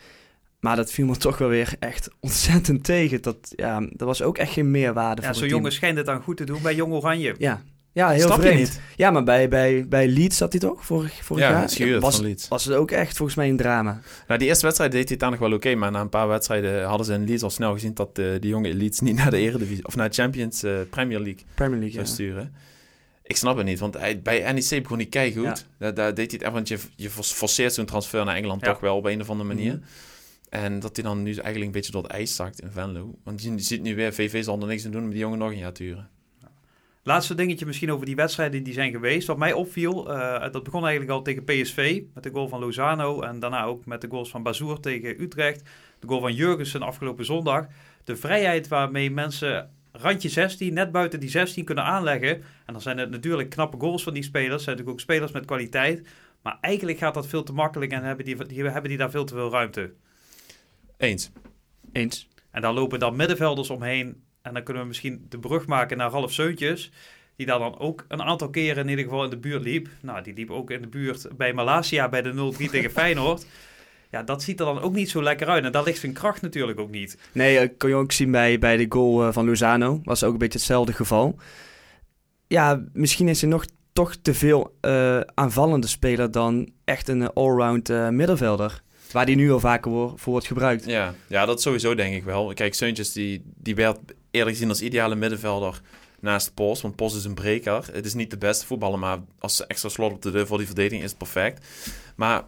Maar 0.59 0.75
dat 0.75 0.91
viel 0.91 1.05
me 1.05 1.17
toch 1.17 1.37
wel 1.37 1.47
weer 1.49 1.73
echt 1.79 2.09
ontzettend 2.19 2.83
tegen. 2.83 3.21
Dat, 3.21 3.53
ja, 3.55 3.79
dat 3.79 4.07
was 4.07 4.21
ook 4.21 4.37
echt 4.37 4.51
geen 4.51 4.71
meerwaarde 4.71 5.21
ja, 5.21 5.27
voor 5.27 5.37
zo'n 5.37 5.47
jongen 5.47 5.71
schijnt 5.71 5.97
het 5.97 6.05
dan 6.05 6.21
goed 6.21 6.37
te 6.37 6.43
doen 6.43 6.61
bij 6.61 6.75
Jong 6.75 6.93
Oranje. 6.93 7.35
Ja, 7.37 7.61
ja 7.91 8.09
heel 8.09 8.25
Snap 8.25 8.39
vreemd. 8.39 8.57
Je 8.57 8.63
niet? 8.63 8.81
Ja, 8.95 9.11
maar 9.11 9.23
bij, 9.23 9.49
bij, 9.49 9.87
bij 9.87 10.07
Leeds 10.07 10.37
zat 10.37 10.51
hij 10.51 10.61
toch 10.61 10.85
vorig, 10.85 11.23
vorig 11.23 11.43
ja, 11.43 11.51
jaar? 11.51 11.69
Schuurt 11.69 12.01
was, 12.01 12.15
van 12.15 12.25
Leeds. 12.25 12.47
was 12.47 12.65
het 12.65 12.75
ook 12.75 12.91
echt 12.91 13.17
volgens 13.17 13.37
mij 13.37 13.49
een 13.49 13.57
drama. 13.57 14.01
Nou, 14.27 14.39
die 14.39 14.47
eerste 14.47 14.65
wedstrijd 14.65 14.91
deed 14.91 15.03
hij 15.03 15.11
het 15.11 15.19
daar 15.19 15.31
nog 15.31 15.39
wel 15.39 15.53
oké. 15.53 15.57
Okay, 15.57 15.73
maar 15.73 15.91
na 15.91 16.01
een 16.01 16.09
paar 16.09 16.27
wedstrijden 16.27 16.83
hadden 16.83 17.05
ze 17.05 17.13
in 17.13 17.27
Leeds 17.27 17.43
al 17.43 17.49
snel 17.49 17.73
gezien... 17.73 17.93
dat 17.93 18.19
uh, 18.19 18.31
die 18.39 18.49
jonge 18.49 18.73
Leeds 18.73 18.99
niet 18.99 19.15
naar 19.15 19.31
de 19.31 19.37
Eredivisie... 19.37 19.85
of 19.85 19.95
naar 19.95 20.09
de 20.09 20.15
Champions 20.15 20.63
uh, 20.63 20.71
Premier 20.89 21.19
League, 21.19 21.43
Premier 21.53 21.79
League 21.79 21.95
zou 21.95 22.05
ja. 22.05 22.11
sturen. 22.13 22.53
Ik 23.29 23.37
snap 23.37 23.57
het 23.57 23.65
niet, 23.65 23.79
want 23.79 23.93
hij, 23.93 24.21
bij 24.21 24.51
NEC 24.51 24.81
begon 24.81 24.97
hij 24.97 25.05
keigoed. 25.05 25.43
Ja. 25.43 25.55
Daar, 25.77 25.93
daar 25.93 26.13
deed 26.13 26.31
hij 26.31 26.35
het 26.39 26.41
echt, 26.41 26.53
want 26.53 26.67
je, 26.67 26.79
je 26.95 27.09
forceert 27.09 27.73
zo'n 27.73 27.85
transfer 27.85 28.25
naar 28.25 28.35
Engeland 28.35 28.61
ja. 28.61 28.71
toch 28.71 28.79
wel 28.79 28.95
op 28.95 29.05
een 29.05 29.21
of 29.21 29.29
andere 29.29 29.47
manier. 29.47 29.73
Mm 29.73 29.79
-hmm. 29.79 30.59
En 30.61 30.79
dat 30.79 30.95
hij 30.95 31.05
dan 31.05 31.23
nu 31.23 31.31
eigenlijk 31.31 31.65
een 31.65 31.71
beetje 31.71 31.91
door 31.91 32.03
het 32.03 32.11
ijs 32.11 32.35
zakt 32.35 32.61
in 32.61 32.71
Venlo. 32.71 33.15
Want 33.23 33.43
je 33.43 33.59
ziet 33.59 33.81
nu 33.81 33.95
weer, 33.95 34.13
VV 34.13 34.43
zal 34.43 34.61
er 34.61 34.67
niks 34.67 34.85
aan 34.85 34.91
doen 34.91 35.03
om 35.03 35.09
die 35.09 35.19
jongen 35.19 35.37
nog 35.37 35.49
een 35.49 35.57
jaar 35.57 35.73
te 35.73 35.83
huren. 35.83 36.09
Laatste 37.03 37.35
dingetje 37.35 37.65
misschien 37.65 37.91
over 37.91 38.05
die 38.05 38.15
wedstrijden 38.15 38.63
die 38.63 38.73
zijn 38.73 38.91
geweest. 38.91 39.27
Wat 39.27 39.37
mij 39.37 39.53
opviel, 39.53 40.11
uh, 40.11 40.51
dat 40.51 40.63
begon 40.63 40.81
eigenlijk 40.81 41.11
al 41.11 41.21
tegen 41.21 41.43
PSV 41.43 42.01
met 42.13 42.23
de 42.23 42.29
goal 42.29 42.47
van 42.47 42.59
Lozano. 42.59 43.21
En 43.21 43.39
daarna 43.39 43.63
ook 43.63 43.85
met 43.85 44.01
de 44.01 44.07
goals 44.09 44.29
van 44.29 44.43
Bazoer 44.43 44.79
tegen 44.79 45.21
Utrecht. 45.21 45.61
De 45.99 46.07
goal 46.07 46.19
van 46.19 46.33
Jurgensen 46.33 46.81
afgelopen 46.81 47.25
zondag. 47.25 47.67
De 48.03 48.15
vrijheid 48.15 48.67
waarmee 48.67 49.11
mensen 49.11 49.69
randje 49.91 50.29
16, 50.29 50.73
net 50.73 50.91
buiten 50.91 51.19
die 51.19 51.29
16 51.29 51.65
kunnen 51.65 51.83
aanleggen. 51.83 52.29
En 52.65 52.73
dan 52.73 52.81
zijn 52.81 52.97
het 52.97 53.09
natuurlijk 53.09 53.49
knappe 53.49 53.77
goals 53.79 54.03
van 54.03 54.13
die 54.13 54.23
spelers. 54.23 54.63
zijn 54.63 54.75
natuurlijk 54.75 54.89
ook 54.89 54.99
spelers 54.99 55.31
met 55.31 55.45
kwaliteit. 55.45 56.07
Maar 56.41 56.57
eigenlijk 56.61 56.97
gaat 56.97 57.13
dat 57.13 57.27
veel 57.27 57.43
te 57.43 57.53
makkelijk 57.53 57.91
en 57.91 58.03
hebben 58.03 58.25
die, 58.25 58.45
die, 58.45 58.63
hebben 58.63 58.89
die 58.89 58.97
daar 58.97 59.11
veel 59.11 59.25
te 59.25 59.33
veel 59.33 59.51
ruimte. 59.51 59.93
Eens. 60.97 61.31
Eens. 61.91 62.27
En 62.51 62.61
daar 62.61 62.73
lopen 62.73 62.99
dan 62.99 63.15
middenvelders 63.15 63.69
omheen. 63.69 64.23
En 64.41 64.53
dan 64.53 64.63
kunnen 64.63 64.81
we 64.81 64.87
misschien 64.87 65.25
de 65.29 65.39
brug 65.39 65.65
maken 65.65 65.97
naar 65.97 66.11
Ralf 66.11 66.33
Seuntjes. 66.33 66.91
Die 67.35 67.45
daar 67.45 67.59
dan 67.59 67.79
ook 67.79 68.05
een 68.07 68.21
aantal 68.21 68.49
keren 68.49 68.83
in 68.83 68.89
ieder 68.89 69.03
geval 69.03 69.23
in 69.23 69.29
de 69.29 69.37
buurt 69.37 69.63
liep. 69.63 69.87
Nou, 70.01 70.21
die 70.21 70.33
liep 70.33 70.51
ook 70.51 70.71
in 70.71 70.81
de 70.81 70.87
buurt 70.87 71.37
bij 71.37 71.53
Malasia 71.53 72.09
bij 72.09 72.21
de 72.21 72.53
0-3 72.57 72.69
tegen 72.69 72.91
Feyenoord. 72.91 73.45
Ja, 74.11 74.23
dat 74.23 74.43
ziet 74.43 74.59
er 74.59 74.65
dan 74.65 74.81
ook 74.81 74.93
niet 74.93 75.09
zo 75.09 75.23
lekker 75.23 75.47
uit. 75.47 75.63
En 75.63 75.71
daar 75.71 75.83
ligt 75.83 75.99
zijn 75.99 76.13
kracht 76.13 76.41
natuurlijk 76.41 76.79
ook 76.79 76.89
niet. 76.89 77.17
Nee, 77.31 77.63
uh, 77.63 77.69
kon 77.77 77.89
je 77.89 77.95
ook 77.95 78.11
zien 78.11 78.31
bij, 78.31 78.59
bij 78.59 78.77
de 78.77 78.85
goal 78.89 79.27
uh, 79.27 79.33
van 79.33 79.45
Lozano. 79.45 80.01
Was 80.03 80.23
ook 80.23 80.31
een 80.31 80.37
beetje 80.37 80.57
hetzelfde 80.57 80.93
geval. 80.93 81.35
Ja, 82.47 82.83
misschien 82.93 83.27
is 83.27 83.41
hij 83.41 83.49
nog 83.49 83.65
toch 83.93 84.15
te 84.15 84.33
veel 84.33 84.77
uh, 84.81 85.19
aanvallende 85.19 85.87
speler 85.87 86.31
dan 86.31 86.69
echt 86.85 87.07
een 87.07 87.33
allround 87.33 87.89
middenvelder. 88.11 88.81
Waar 89.11 89.25
die 89.25 89.35
nu 89.35 89.51
al 89.51 89.59
vaker 89.59 89.91
voor 89.91 90.17
wordt 90.23 90.47
gebruikt. 90.47 90.85
Ja, 90.85 91.13
ja, 91.27 91.45
dat 91.45 91.61
sowieso 91.61 91.95
denk 91.95 92.15
ik 92.15 92.23
wel. 92.23 92.53
Kijk, 92.53 92.73
Seuntjes 92.73 93.11
die, 93.11 93.41
die 93.55 93.75
werd 93.75 93.97
eerlijk 94.31 94.55
gezien 94.55 94.69
als 94.69 94.81
ideale 94.81 95.15
middenvelder 95.15 95.81
naast 96.19 96.53
Post. 96.53 96.81
Want 96.81 96.95
Post 96.95 97.15
is 97.15 97.25
een 97.25 97.33
breker. 97.33 97.89
Het 97.91 98.05
is 98.05 98.13
niet 98.13 98.29
de 98.31 98.37
beste 98.37 98.65
voetballer, 98.65 98.99
maar 98.99 99.17
als 99.39 99.67
extra 99.67 99.89
slot 99.89 100.11
op 100.11 100.21
de 100.21 100.31
deur 100.31 100.47
voor 100.47 100.57
die 100.57 100.65
verdediging 100.65 101.03
is 101.03 101.09
het 101.09 101.17
perfect. 101.17 101.67
Maar 102.15 102.43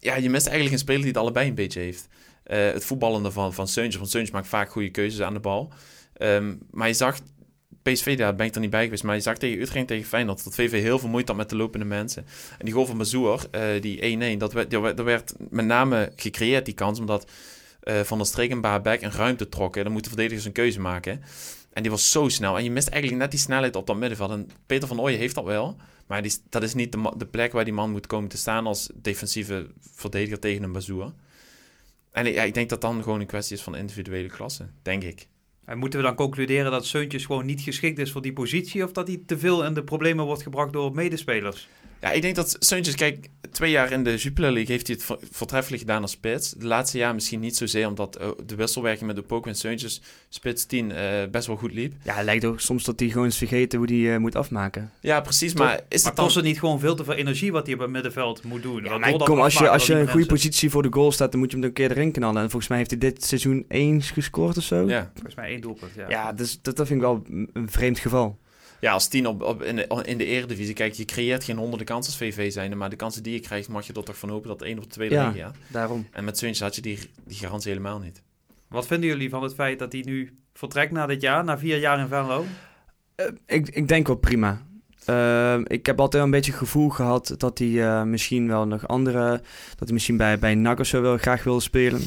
ja, 0.00 0.16
je 0.16 0.30
mist 0.30 0.46
eigenlijk 0.46 0.74
een 0.74 0.82
speler 0.82 1.00
die 1.00 1.10
het 1.10 1.20
allebei 1.20 1.48
een 1.48 1.54
beetje 1.54 1.80
heeft. 1.80 2.08
Uh, 2.46 2.56
het 2.72 2.84
voetballende 2.84 3.30
van, 3.30 3.54
van 3.54 3.68
Seuntjes. 3.68 3.96
Want 3.96 4.10
Seuntjes 4.10 4.34
maakt 4.34 4.48
vaak 4.48 4.70
goede 4.70 4.90
keuzes 4.90 5.20
aan 5.20 5.34
de 5.34 5.40
bal. 5.40 5.72
Um, 6.18 6.58
maar 6.70 6.88
je 6.88 6.94
zag... 6.94 7.18
PSV, 7.82 8.16
daar 8.16 8.34
ben 8.34 8.46
ik 8.46 8.54
er 8.54 8.60
niet 8.60 8.70
bij 8.70 8.84
geweest. 8.84 9.02
Maar 9.02 9.14
je 9.14 9.20
zag 9.20 9.36
tegen 9.36 9.60
Utrecht 9.60 9.86
tegen 9.86 10.08
Feyenoord 10.08 10.44
dat 10.44 10.54
VV 10.54 10.82
heel 10.82 10.98
veel 10.98 11.08
moeite 11.08 11.32
had 11.32 11.40
met 11.40 11.50
de 11.50 11.56
lopende 11.56 11.86
mensen. 11.86 12.26
En 12.58 12.64
die 12.64 12.74
goal 12.74 12.86
van 12.86 12.98
Bazoer, 12.98 13.46
uh, 13.54 13.80
die 13.80 14.34
1-1, 14.34 14.38
dat 14.38 14.52
werd, 14.52 14.70
dat 14.70 15.00
werd 15.00 15.34
met 15.50 15.64
name 15.64 16.12
gecreëerd, 16.16 16.64
die 16.64 16.74
kans, 16.74 16.98
omdat 16.98 17.30
uh, 17.84 18.00
Van 18.00 18.18
der 18.18 18.26
Streek 18.26 18.50
en 18.50 18.84
een 18.84 19.12
ruimte 19.12 19.48
trokken. 19.48 19.82
Dan 19.84 19.92
moeten 19.92 20.10
verdedigers 20.10 20.46
een 20.46 20.52
keuze 20.52 20.80
maken. 20.80 21.22
En 21.72 21.82
die 21.82 21.90
was 21.90 22.10
zo 22.10 22.28
snel. 22.28 22.56
En 22.56 22.64
je 22.64 22.70
mist 22.70 22.88
eigenlijk 22.88 23.22
net 23.22 23.30
die 23.30 23.40
snelheid 23.40 23.76
op 23.76 23.86
dat 23.86 23.96
middenveld. 23.96 24.30
En 24.30 24.50
Peter 24.66 24.88
van 24.88 25.00
Ooyen 25.00 25.18
heeft 25.18 25.34
dat 25.34 25.44
wel. 25.44 25.76
Maar 26.10 26.24
dat 26.48 26.62
is 26.62 26.74
niet 26.74 26.92
de, 26.92 27.12
de 27.16 27.26
plek 27.26 27.52
waar 27.52 27.64
die 27.64 27.72
man 27.72 27.90
moet 27.90 28.06
komen 28.06 28.28
te 28.28 28.36
staan 28.36 28.66
als 28.66 28.90
defensieve 28.94 29.70
verdediger 29.80 30.38
tegen 30.38 30.62
een 30.62 30.72
Bazoer. 30.72 31.12
En 32.12 32.44
ik 32.46 32.54
denk 32.54 32.68
dat 32.68 32.80
dan 32.80 33.02
gewoon 33.02 33.20
een 33.20 33.26
kwestie 33.26 33.56
is 33.56 33.62
van 33.62 33.76
individuele 33.76 34.28
klasse, 34.28 34.68
denk 34.82 35.02
ik. 35.02 35.28
En 35.64 35.78
moeten 35.78 35.98
we 35.98 36.04
dan 36.04 36.14
concluderen 36.14 36.70
dat 36.70 36.86
Seuntjes 36.86 37.26
gewoon 37.26 37.46
niet 37.46 37.60
geschikt 37.60 37.98
is 37.98 38.12
voor 38.12 38.22
die 38.22 38.32
positie? 38.32 38.84
Of 38.84 38.92
dat 38.92 39.06
hij 39.06 39.22
te 39.26 39.38
veel 39.38 39.64
in 39.64 39.74
de 39.74 39.84
problemen 39.84 40.24
wordt 40.24 40.42
gebracht 40.42 40.72
door 40.72 40.94
medespelers? 40.94 41.68
Ja, 42.00 42.10
ik 42.10 42.22
denk 42.22 42.34
dat 42.34 42.56
Seuntjes, 42.58 42.94
kijk, 42.94 43.28
twee 43.50 43.70
jaar 43.70 43.92
in 43.92 44.04
de 44.04 44.16
Jupiler 44.16 44.52
League 44.52 44.72
heeft 44.72 44.86
hij 44.86 44.96
het 44.96 45.04
vo- 45.04 45.18
voortreffelijk 45.30 45.82
gedaan 45.82 46.02
als 46.02 46.10
spits. 46.10 46.50
De 46.50 46.66
laatste 46.66 46.98
jaar 46.98 47.14
misschien 47.14 47.40
niet 47.40 47.56
zozeer, 47.56 47.86
omdat 47.86 48.16
eh, 48.16 48.28
de 48.46 48.54
wisselwerking 48.54 49.06
met 49.06 49.16
de 49.16 49.22
Poco 49.22 49.48
en 49.48 49.54
Seuntjes, 49.54 50.02
spits 50.28 50.64
10, 50.66 50.92
eh, 50.92 51.04
best 51.30 51.46
wel 51.46 51.56
goed 51.56 51.72
liep. 51.72 51.92
Ja, 52.02 52.14
het 52.14 52.24
lijkt 52.24 52.44
ook 52.44 52.60
soms 52.60 52.84
dat 52.84 53.00
hij 53.00 53.08
gewoon 53.08 53.26
is 53.26 53.36
vergeten 53.36 53.78
hoe 53.78 53.94
hij 54.06 54.18
moet 54.18 54.36
afmaken. 54.36 54.90
Ja, 55.00 55.20
precies, 55.20 55.54
maar 55.54 55.72
is 55.74 55.78
Maar 55.78 56.06
het 56.06 56.16
dan... 56.16 56.24
kost 56.24 56.36
het 56.36 56.44
niet 56.44 56.58
gewoon 56.58 56.80
veel 56.80 56.94
te 56.94 57.04
veel 57.04 57.14
energie 57.14 57.52
wat 57.52 57.64
hij 57.66 57.74
op 57.74 57.80
het 57.80 57.90
middenveld 57.90 58.42
moet 58.42 58.62
doen? 58.62 58.84
Ja, 58.84 58.98
maar 58.98 59.12
kom, 59.12 59.40
als 59.40 59.58
je, 59.58 59.68
als 59.68 59.86
je 59.86 59.94
een 59.94 60.08
goede 60.10 60.26
positie 60.26 60.70
voor 60.70 60.82
de 60.82 60.92
goal 60.92 61.12
staat, 61.12 61.30
dan 61.30 61.40
moet 61.40 61.50
je 61.50 61.56
hem 61.56 61.64
er 61.64 61.68
een 61.70 61.74
keer 61.76 61.90
erin 61.90 62.12
knallen. 62.12 62.42
En 62.42 62.50
volgens 62.50 62.68
mij 62.68 62.78
heeft 62.78 62.90
hij 62.90 62.98
dit 63.00 63.24
seizoen 63.24 63.64
één 63.68 64.02
gescoord 64.02 64.56
of 64.56 64.62
zo. 64.64 64.88
Ja. 64.88 65.10
Volgens 65.14 65.34
mij 65.34 65.48
één 65.48 65.60
doelpunt, 65.60 65.92
ja. 65.96 66.08
Ja, 66.08 66.32
dus 66.32 66.58
dat, 66.62 66.76
dat 66.76 66.86
vind 66.86 67.00
ik 67.00 67.06
wel 67.06 67.24
een 67.52 67.68
vreemd 67.70 67.98
geval. 67.98 68.38
Ja, 68.80 68.92
als 68.92 69.08
tien 69.08 69.26
op, 69.26 69.42
op, 69.42 69.62
in, 69.62 69.76
de, 69.76 70.02
in 70.04 70.18
de 70.18 70.24
eredivisie. 70.24 70.74
Kijk, 70.74 70.92
je 70.92 71.04
creëert 71.04 71.44
geen 71.44 71.56
honderden 71.56 71.86
kansen 71.86 72.12
als 72.12 72.20
VV 72.22 72.52
zijn. 72.52 72.78
Maar 72.78 72.90
de 72.90 72.96
kansen 72.96 73.22
die 73.22 73.32
je 73.32 73.40
krijgt, 73.40 73.68
mag 73.68 73.86
je 73.86 73.92
er 73.92 74.04
toch 74.04 74.18
van 74.18 74.28
hopen 74.28 74.48
dat 74.48 74.62
één 74.62 74.78
of 74.78 74.86
twee 74.86 75.10
Ja. 75.10 75.22
erin 75.28 75.40
gaat. 75.42 75.56
Daarom. 75.68 76.06
En 76.10 76.24
met 76.24 76.38
Suntjes 76.38 76.60
had 76.60 76.74
je 76.74 76.82
die, 76.82 76.98
die 77.24 77.36
garantie 77.36 77.70
helemaal 77.70 77.98
niet. 77.98 78.22
Wat 78.68 78.86
vinden 78.86 79.08
jullie 79.08 79.30
van 79.30 79.42
het 79.42 79.54
feit 79.54 79.78
dat 79.78 79.92
hij 79.92 80.02
nu 80.06 80.38
vertrekt 80.54 80.92
na 80.92 81.06
dit 81.06 81.20
jaar, 81.20 81.44
na 81.44 81.58
vier 81.58 81.78
jaar 81.78 81.98
in 81.98 82.08
Venlo? 82.08 82.44
Eh, 83.14 83.26
ik, 83.46 83.68
ik 83.68 83.88
denk 83.88 84.06
wel 84.06 84.16
prima. 84.16 84.62
Eh, 85.04 85.58
ik 85.64 85.86
heb 85.86 86.00
altijd 86.00 86.22
een 86.22 86.30
beetje 86.30 86.50
het 86.50 86.60
gevoel 86.60 86.88
gehad 86.88 87.34
dat 87.36 87.58
hij 87.58 87.84
eh, 87.84 88.02
misschien 88.02 88.48
wel 88.48 88.66
nog 88.66 88.88
andere... 88.88 89.28
Dat 89.70 89.84
hij 89.84 89.92
misschien 89.92 90.16
bij, 90.16 90.38
bij 90.38 90.54
NAC 90.54 90.78
of 90.78 90.86
zo 90.86 91.02
wel 91.02 91.16
graag 91.16 91.44
wilde 91.44 91.60
spelen. 91.60 92.00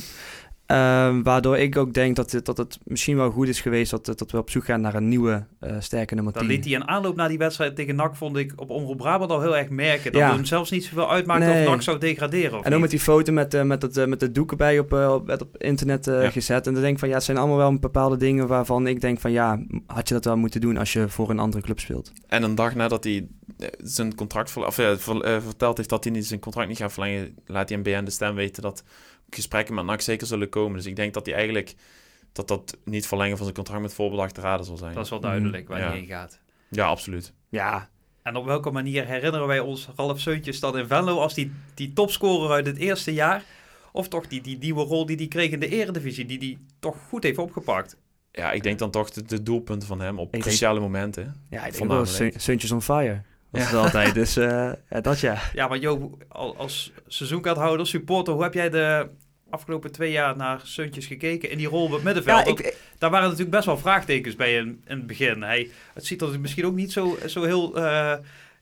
Eh, 0.65 1.15
waardoor 1.23 1.57
ik 1.57 1.77
ook 1.77 1.93
denk 1.93 2.15
dat 2.15 2.31
het, 2.31 2.45
dat 2.45 2.57
het 2.57 2.77
misschien 2.83 3.17
wel 3.17 3.31
goed 3.31 3.47
is 3.47 3.61
geweest 3.61 3.91
dat, 3.91 4.05
dat 4.05 4.31
we 4.31 4.37
op 4.37 4.49
zoek 4.49 4.65
gaan 4.65 4.81
naar 4.81 4.95
een 4.95 5.07
nieuwe 5.09 5.45
eh, 5.59 5.75
sterke 5.79 6.15
nummer 6.15 6.33
Dan 6.33 6.41
10. 6.41 6.51
liet 6.51 6.65
hij 6.65 6.75
een 6.75 6.87
aanloop 6.87 7.15
naar 7.15 7.27
die 7.29 7.37
wedstrijd 7.37 7.75
tegen 7.75 7.95
NAC, 7.95 8.15
vond 8.15 8.37
ik 8.37 8.53
op 8.55 8.69
Omroep 8.69 8.97
Brabant 8.97 9.31
al 9.31 9.41
heel 9.41 9.57
erg 9.57 9.69
merken. 9.69 10.11
Dat 10.11 10.21
Ja. 10.21 10.27
het 10.27 10.35
hem 10.35 10.45
zelfs 10.45 10.71
niet 10.71 10.83
zoveel 10.83 11.11
uitmaakte 11.11 11.45
Nee. 11.45 11.63
of 11.65 11.69
NAC 11.71 11.81
zou 11.81 11.97
degraderen. 11.97 12.59
Of 12.59 12.65
En 12.65 12.73
ook 12.73 12.81
met 12.81 12.89
die 12.89 12.99
foto 12.99 13.31
met, 13.33 13.53
eh, 13.53 13.63
met, 13.63 13.81
het, 13.81 13.97
eh, 13.97 14.05
met 14.05 14.19
de 14.19 14.31
doeken 14.31 14.57
bij 14.57 14.79
op, 14.79 14.93
eh, 14.93 15.13
op, 15.13 15.27
werd 15.27 15.41
op 15.41 15.57
internet 15.57 16.07
eh, 16.07 16.23
Ja. 16.23 16.29
gezet. 16.29 16.67
En 16.67 16.73
dan 16.73 16.81
denk 16.81 16.93
ik 16.93 16.99
van 16.99 17.09
ja, 17.09 17.15
het 17.15 17.23
zijn 17.23 17.37
allemaal 17.37 17.57
wel 17.57 17.79
bepaalde 17.79 18.17
dingen 18.17 18.47
waarvan 18.47 18.87
ik 18.87 19.01
denk 19.01 19.19
van 19.19 19.31
ja, 19.31 19.63
had 19.87 20.07
je 20.07 20.13
dat 20.13 20.25
wel 20.25 20.37
moeten 20.37 20.61
doen 20.61 20.77
als 20.77 20.93
je 20.93 21.09
voor 21.09 21.29
een 21.29 21.39
andere 21.39 21.63
club 21.63 21.79
speelt. 21.79 22.11
En 22.27 22.43
een 22.43 22.55
dag 22.55 22.75
nadat 22.75 23.03
hij 23.03 23.27
eh, 23.57 23.67
zijn 23.83 24.15
contract 24.15 24.57
of, 24.57 24.77
eh, 24.77 24.91
eh, 24.91 24.97
verteld 25.43 25.77
heeft 25.77 25.89
dat 25.89 26.03
hij 26.03 26.13
niet 26.13 26.25
zijn 26.25 26.39
contract 26.39 26.67
niet 26.67 26.77
gaat 26.77 26.93
verlengen, 26.93 27.35
laat 27.45 27.69
hij 27.69 27.77
een 27.77 27.83
BN 27.83 28.03
de 28.03 28.11
stem 28.11 28.35
weten 28.35 28.61
dat 28.63 28.83
gesprekken 29.33 29.75
met 29.75 29.85
NAC 29.85 30.01
zeker 30.01 30.27
zullen 30.27 30.49
komen. 30.49 30.77
Dus 30.77 30.85
ik 30.85 30.95
denk 30.95 31.13
dat 31.13 31.25
hij 31.25 31.35
eigenlijk 31.35 31.75
dat 32.31 32.47
dat 32.47 32.77
niet 32.85 33.07
verlengen 33.07 33.35
van 33.35 33.43
zijn 33.45 33.55
contract 33.57 33.81
met 33.81 33.93
voorbedachte 33.93 34.41
raden 34.41 34.65
zal 34.65 34.77
zijn. 34.77 34.93
Dat 34.93 35.03
is 35.03 35.09
wel 35.09 35.19
duidelijk 35.19 35.67
waar 35.67 35.79
Ja. 35.79 35.87
hij 35.87 35.95
heen 35.97 36.07
gaat. 36.07 36.39
Ja, 36.69 36.85
absoluut. 36.87 37.33
Ja, 37.49 37.89
En 38.23 38.35
op 38.35 38.45
welke 38.45 38.71
manier 38.71 39.05
herinneren 39.05 39.47
wij 39.47 39.59
ons 39.59 39.89
Ralf 39.95 40.19
Seuntjes 40.19 40.59
dan 40.59 40.77
in 40.77 40.87
Venlo 40.87 41.17
als 41.19 41.33
die, 41.33 41.51
die 41.73 41.93
topscorer 41.93 42.51
uit 42.51 42.65
het 42.65 42.77
eerste 42.77 43.13
jaar? 43.13 43.43
Of 43.91 44.07
toch 44.07 44.27
die, 44.27 44.41
die 44.41 44.57
nieuwe 44.57 44.83
rol 44.83 45.05
die 45.05 45.15
hij 45.15 45.27
kreeg 45.27 45.51
in 45.51 45.59
de 45.59 45.67
eredivisie, 45.67 46.25
die 46.25 46.37
hij 46.39 46.57
toch 46.79 46.95
goed 47.09 47.23
heeft 47.23 47.37
opgepakt? 47.37 47.97
Ja, 48.31 48.51
ik 48.51 48.63
denk 48.63 48.79
dan 48.79 48.91
toch 48.91 49.09
de, 49.09 49.23
de 49.23 49.43
doelpunten 49.43 49.87
van 49.87 49.99
hem 49.99 50.19
op 50.19 50.31
cruciale 50.31 50.79
momenten. 50.79 51.35
ja 51.49 51.65
ik 51.65 51.77
denk 51.77 52.33
Suntjes 52.37 52.71
on 52.71 52.81
fire. 52.81 53.21
Was 53.49 53.61
Ja. 53.61 53.67
het 53.67 53.75
altijd. 53.75 54.13
Dus 54.13 54.37
eh, 54.37 54.71
ja, 54.89 55.01
dat 55.01 55.19
ja. 55.19 55.41
Ja, 55.53 55.67
maar 55.67 55.77
Jo, 55.77 56.17
al- 56.27 56.57
als 56.57 56.91
seizoenkaarthouder, 57.07 57.87
supporter, 57.87 58.33
hoe 58.33 58.43
heb 58.43 58.53
jij 58.53 58.69
de 58.69 59.09
afgelopen 59.53 59.91
twee 59.91 60.11
jaar 60.11 60.35
naar 60.35 60.61
Seuntjes 60.63 61.05
gekeken 61.05 61.49
in 61.49 61.57
die 61.57 61.67
rol 61.67 61.83
op 61.85 61.91
het 61.91 62.03
middenveld? 62.03 62.45
Ja, 62.45 62.51
Ook- 62.51 62.59
ik, 62.59 62.77
daar 62.97 63.09
waren 63.09 63.25
natuurlijk 63.25 63.55
best 63.55 63.65
wel 63.65 63.77
vraagtekens 63.77 64.35
bij 64.35 64.53
in, 64.53 64.81
in 64.87 64.97
het 64.97 65.07
begin. 65.07 65.41
Hij, 65.41 65.69
het 65.93 66.05
ziet 66.05 66.21
er 66.21 66.39
misschien 66.39 66.65
ook 66.65 66.75
niet 66.75 66.91
zo, 66.91 67.17
zo 67.27 67.43
heel... 67.43 67.75
eh, 67.77 68.13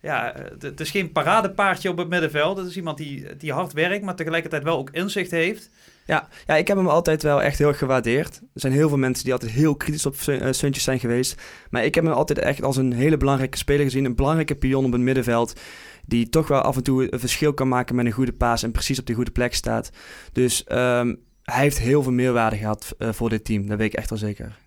ja, 0.01 0.33
het, 0.59 0.79
is 0.79 0.91
geen 0.91 1.11
paradepaardje 1.11 1.89
op 1.89 1.97
het 1.97 2.09
middenveld. 2.09 2.57
Het 2.57 2.67
is 2.67 2.75
iemand 2.75 2.97
die, 2.97 3.35
die 3.37 3.53
hard 3.53 3.73
werkt, 3.73 4.03
maar 4.03 4.15
tegelijkertijd 4.15 4.63
wel 4.63 4.77
ook 4.77 4.89
inzicht 4.89 5.31
heeft. 5.31 5.69
Ja, 6.05 6.27
ja, 6.47 6.55
ik 6.55 6.67
heb 6.67 6.77
hem 6.77 6.87
altijd 6.87 7.23
wel 7.23 7.41
echt 7.41 7.57
heel 7.57 7.67
erg 7.67 7.77
gewaardeerd. 7.77 8.35
Er 8.35 8.59
zijn 8.61 8.73
heel 8.73 8.89
veel 8.89 8.97
mensen 8.97 9.23
die 9.23 9.33
altijd 9.33 9.51
heel 9.51 9.75
kritisch 9.75 10.05
op 10.05 10.15
eh, 10.25 10.51
Suntjes 10.51 10.83
zijn 10.83 10.99
geweest. 10.99 11.41
Maar 11.69 11.85
ik 11.85 11.95
heb 11.95 12.03
hem 12.03 12.13
altijd 12.13 12.39
echt 12.39 12.63
als 12.63 12.77
een 12.77 12.93
hele 12.93 13.17
belangrijke 13.17 13.57
speler 13.57 13.83
gezien. 13.83 14.05
Een 14.05 14.15
belangrijke 14.15 14.55
pion 14.55 14.85
op 14.85 14.91
het 14.91 15.01
middenveld. 15.01 15.59
Die 16.05 16.29
toch 16.29 16.47
wel 16.47 16.61
af 16.61 16.75
en 16.75 16.83
toe 16.83 17.13
een 17.13 17.19
verschil 17.19 17.53
kan 17.53 17.67
maken 17.67 17.95
met 17.95 18.05
een 18.05 18.11
goede 18.11 18.33
paas. 18.33 18.63
En 18.63 18.71
precies 18.71 18.99
op 18.99 19.05
de 19.05 19.13
goede 19.13 19.31
plek 19.31 19.53
staat. 19.55 19.89
Dus 20.31 20.63
ehm, 20.63 21.15
hij 21.43 21.61
heeft 21.61 21.79
heel 21.79 22.03
veel 22.03 22.11
meerwaarde 22.11 22.57
gehad 22.57 22.95
eh, 22.97 23.09
voor 23.13 23.29
dit 23.29 23.45
team. 23.45 23.67
Dat 23.67 23.77
weet 23.77 23.93
ik 23.93 23.99
echt 23.99 24.09
wel 24.09 24.19
zeker. 24.19 24.57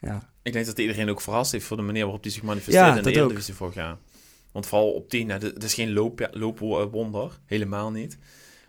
Ja, 0.00 0.32
Ik 0.42 0.52
denk 0.52 0.66
dat 0.66 0.78
iedereen 0.78 1.10
ook 1.10 1.20
verrast 1.20 1.52
heeft 1.52 1.64
voor 1.66 1.76
de 1.76 1.82
manier 1.82 2.02
waarop 2.02 2.22
hij 2.22 2.32
zich 2.32 2.42
manifesteerde 2.42 2.88
Ja, 2.90 2.96
in 2.96 3.02
de. 3.02 3.12
Eredivisie 3.12 3.54
vorig 3.54 3.74
jaar. 3.74 3.96
Want 4.52 4.66
vooral 4.66 4.92
op 4.92 5.08
10, 5.08 5.26
nou, 5.26 5.44
het 5.44 5.64
is 5.64 5.74
geen 5.74 5.92
loop, 5.92 6.28
loopwonder, 6.32 7.38
helemaal 7.46 7.90
niet. 7.90 8.18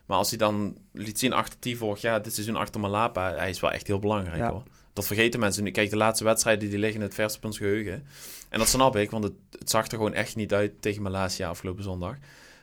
Maar 0.06 0.18
als 0.18 0.30
hij 0.30 0.38
dan 0.38 0.78
liet 0.92 1.20
zien 1.20 1.34
achter 1.34 1.60
10 1.60 1.78
vorig 1.78 2.02
jaar, 2.02 2.22
dit 2.22 2.34
seizoen 2.34 2.56
achter 2.56 2.82
Malapa, 2.82 3.34
hij 3.36 3.50
is 3.50 3.60
wel 3.60 3.72
echt 3.72 3.88
heel 3.88 4.00
belangrijk 4.00 4.38
Ja. 4.38 4.50
hoor. 4.52 4.64
Dat 4.96 5.08
vergeten 5.08 5.40
mensen 5.40 5.64
nu. 5.64 5.72
Kijk, 5.72 5.90
de 5.90 5.96
laatste 5.96 6.24
wedstrijden 6.24 6.70
die 6.70 6.80
liggen 6.80 7.00
in 7.00 7.06
het 7.06 7.14
verste 7.14 7.38
op 7.38 7.46
ons 7.46 7.58
geheugen. 7.58 8.08
En 8.50 8.60
dat 8.60 8.68
snap 8.68 8.96
ik, 8.96 9.12
want 9.12 9.24
het, 9.24 9.34
het 9.60 9.70
zag 9.70 9.86
er 9.86 9.98
gewoon 9.98 10.14
echt 10.14 10.36
niet 10.36 10.54
uit 10.54 10.82
tegen 10.82 11.02
Malasia 11.02 11.50
afgelopen 11.50 11.84
zondag. 11.84 12.16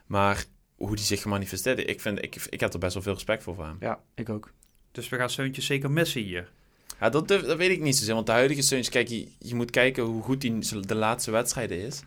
Maar 0.06 0.44
hoe 0.76 0.96
die 0.96 1.04
zich 1.04 1.22
gemanifesteerde, 1.22 1.84
ik, 1.84 2.00
vind, 2.00 2.22
ik, 2.22 2.46
ik 2.48 2.60
heb 2.60 2.72
er 2.72 2.78
best 2.78 2.94
wel 2.94 3.02
veel 3.02 3.12
respect 3.12 3.42
voor 3.42 3.54
voor 3.54 3.64
hem. 3.64 3.76
ja 3.80 4.00
ik 4.14 4.28
ook. 4.28 4.52
Dus 4.92 5.08
we 5.08 5.16
gaan 5.16 5.30
Seuntjes 5.30 5.66
zeker 5.66 5.90
missen 5.90 6.22
hier. 6.22 6.52
Ja, 7.00 7.08
dat, 7.08 7.28
dat 7.28 7.56
weet 7.56 7.70
ik 7.70 7.80
niet 7.80 7.96
zozeer. 7.96 8.14
Want 8.14 8.26
de 8.26 8.32
huidige 8.32 8.62
Suns, 8.62 8.88
kijk, 8.88 9.08
je, 9.08 9.28
je 9.38 9.54
moet 9.54 9.70
kijken 9.70 10.02
hoe 10.02 10.22
goed 10.22 10.42
hij 10.42 10.80
de 10.80 10.94
laatste 10.94 11.30
wedstrijden 11.30 11.78
is. 11.78 12.02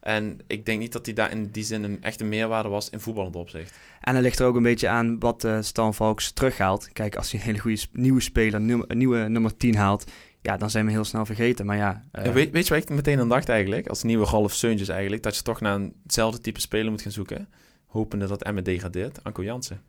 En 0.00 0.38
ik 0.46 0.66
denk 0.66 0.80
niet 0.80 0.92
dat 0.92 1.06
hij 1.06 1.14
daar 1.14 1.30
in 1.30 1.50
die 1.50 1.64
zin 1.64 1.82
een 1.82 2.02
echte 2.02 2.24
meerwaarde 2.24 2.68
was 2.68 2.90
in 2.90 3.00
voetballend 3.00 3.36
opzicht. 3.36 3.78
En 4.00 4.12
dan 4.14 4.22
ligt 4.22 4.38
er 4.38 4.46
ook 4.46 4.56
een 4.56 4.62
beetje 4.62 4.88
aan 4.88 5.18
wat 5.18 5.44
eh 5.44 5.58
Stan 5.60 5.94
Valks 5.94 6.32
terughaalt. 6.32 6.92
Kijk, 6.92 7.16
als 7.16 7.30
hij 7.30 7.40
een 7.40 7.46
hele 7.46 7.58
goede 7.58 7.80
nieuwe 7.92 8.20
speler, 8.20 8.54
een 8.54 8.98
nieuwe 8.98 9.28
nummer 9.28 9.56
10 9.56 9.74
haalt... 9.76 10.10
Ja, 10.40 10.56
dan 10.56 10.70
zijn 10.70 10.84
we 10.86 10.90
heel 10.90 11.04
snel 11.04 11.26
vergeten. 11.26 11.66
Maar 11.66 11.76
ja, 11.76 12.04
eh, 12.12 12.24
Ja, 12.24 12.32
weet, 12.32 12.50
weet 12.50 12.66
je 12.66 12.70
waar 12.74 12.82
ik 12.82 12.88
meteen 12.88 13.20
aan 13.20 13.28
dacht 13.28 13.48
eigenlijk? 13.48 13.86
Als 13.86 14.02
nieuwe 14.02 14.24
Ralf 14.24 14.52
Seuntjes 14.52 14.88
eigenlijk. 14.88 15.22
Dat 15.22 15.36
je 15.36 15.42
toch 15.42 15.60
naar 15.60 15.80
eenzelfde 16.04 16.40
type 16.40 16.60
speler 16.60 16.90
moet 16.90 17.02
gaan 17.02 17.12
zoeken. 17.12 17.48
Hopende 17.86 18.26
dat 18.26 18.42
Emmen 18.42 18.64
degradeert. 18.64 19.24
Anko 19.24 19.42
Jansen. 19.42 19.80